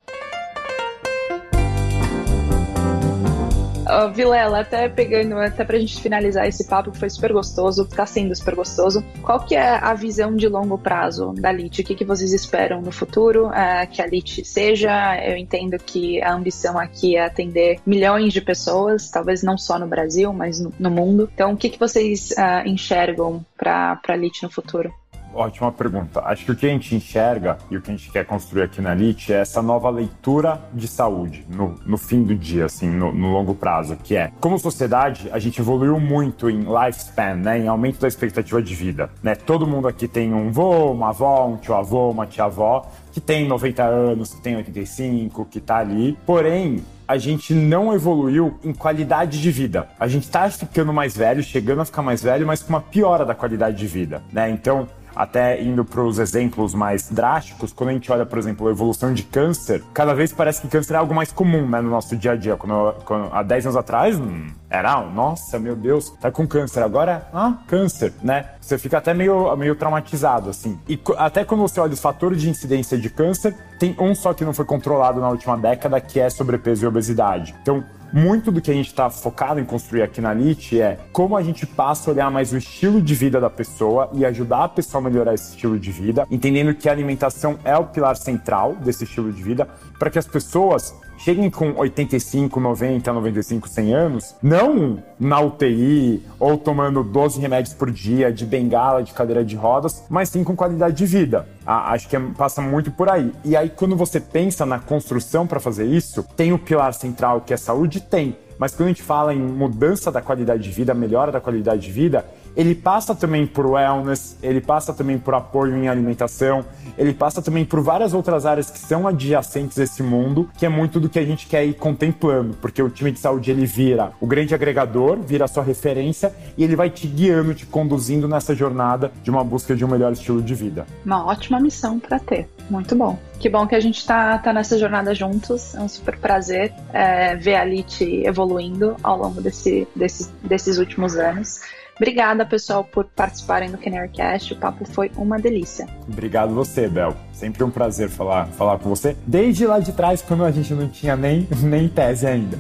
[3.94, 8.06] Uh, Vilela, até pegando, até pra gente finalizar esse papo que foi super gostoso, tá
[8.06, 11.82] sendo super gostoso, qual que é a visão de longo prazo da LIT?
[11.82, 14.91] O que, que vocês esperam no futuro uh, que a LIT seja?
[15.24, 19.88] Eu entendo que a ambição aqui é atender milhões de pessoas, talvez não só no
[19.88, 21.30] Brasil, mas no, no mundo.
[21.34, 24.94] Então, o que, que vocês uh, enxergam para a LIT no futuro?
[25.34, 26.22] Ótima pergunta.
[26.26, 28.82] Acho que o que a gente enxerga e o que a gente quer construir aqui
[28.82, 33.12] na LIT é essa nova leitura de saúde no, no fim do dia, assim, no,
[33.12, 37.68] no, longo prazo, que é, como sociedade, a gente evoluiu muito em lifespan, né, em
[37.68, 39.34] aumento da expectativa de vida, né?
[39.36, 43.84] Todo mundo aqui tem um vô, uma avó, um tio-avô, uma tia-avó, que tem 90
[43.84, 46.18] anos, que tem 85, que tá ali.
[46.26, 49.88] Porém, a gente não evoluiu em qualidade de vida.
[50.00, 53.26] A gente tá ficando mais velho, chegando a ficar mais velho, mas com uma piora
[53.26, 54.50] da qualidade de vida, né?
[54.50, 58.72] Então, até indo para os exemplos mais drásticos, quando a gente olha, por exemplo, a
[58.72, 62.16] evolução de câncer, cada vez parece que câncer é algo mais comum né, no nosso
[62.16, 62.55] dia a dia.
[62.55, 66.82] Quando, quando há 10 anos atrás, hum, era, nossa, meu Deus, tá com câncer.
[66.82, 68.49] Agora, ah, câncer, né?
[68.64, 70.80] Você fica até meio, meio traumatizado, assim.
[70.88, 74.45] E até quando você olha os fatores de incidência de câncer, tem um só que
[74.45, 77.53] não foi controlado na última década, que é sobrepeso e obesidade.
[77.61, 77.84] Então,
[78.14, 81.43] muito do que a gente está focado em construir aqui na NIT é como a
[81.43, 85.01] gente passa a olhar mais o estilo de vida da pessoa e ajudar a pessoa
[85.01, 89.03] a melhorar esse estilo de vida, entendendo que a alimentação é o pilar central desse
[89.03, 89.68] estilo de vida,
[89.99, 96.57] para que as pessoas cheguem com 85, 90, 95, 100 anos, não na UTI ou
[96.57, 100.97] tomando 12 remédios por dia, de bengala, de cadeira de rodas, mas sim com qualidade
[100.97, 101.47] de vida.
[101.65, 103.32] Ah, acho que é, passa muito por aí.
[103.45, 107.53] E aí, quando você pensa na construção para fazer isso, tem o pilar central que
[107.53, 108.01] é saúde?
[108.01, 108.36] Tem.
[108.57, 111.91] Mas quando a gente fala em mudança da qualidade de vida, melhora da qualidade de
[111.91, 112.26] vida,
[112.56, 116.66] ele passa também por wellness, ele passa também por apoio em alimentação,
[116.97, 120.70] ele passa também por várias outras áreas que são adjacentes a esse mundo, que é
[120.70, 124.12] muito do que a gente quer ir contemplando, porque o time de saúde ele vira
[124.20, 128.56] o grande agregador, vira a sua referência e ele vai te guiando, te conduzindo nessa
[128.56, 130.86] jornada de uma busca de um melhor estilo de vida.
[131.06, 133.18] Uma ótima missão para ter, muito bom.
[133.39, 135.76] Que bom que a gente está tá nessa jornada juntos.
[135.76, 141.18] É um super prazer é, ver a Lit evoluindo ao longo desse, desse, desses últimos
[141.18, 141.60] anos.
[141.96, 144.54] Obrigada, pessoal, por participarem do Canarycast.
[144.54, 145.88] O papo foi uma delícia.
[146.08, 147.16] Obrigado você, Bel.
[147.32, 149.16] Sempre um prazer falar, falar com você.
[149.26, 152.58] Desde lá de trás, quando a gente não tinha nem, nem tese ainda.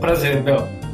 [0.00, 0.91] prazer, Bel.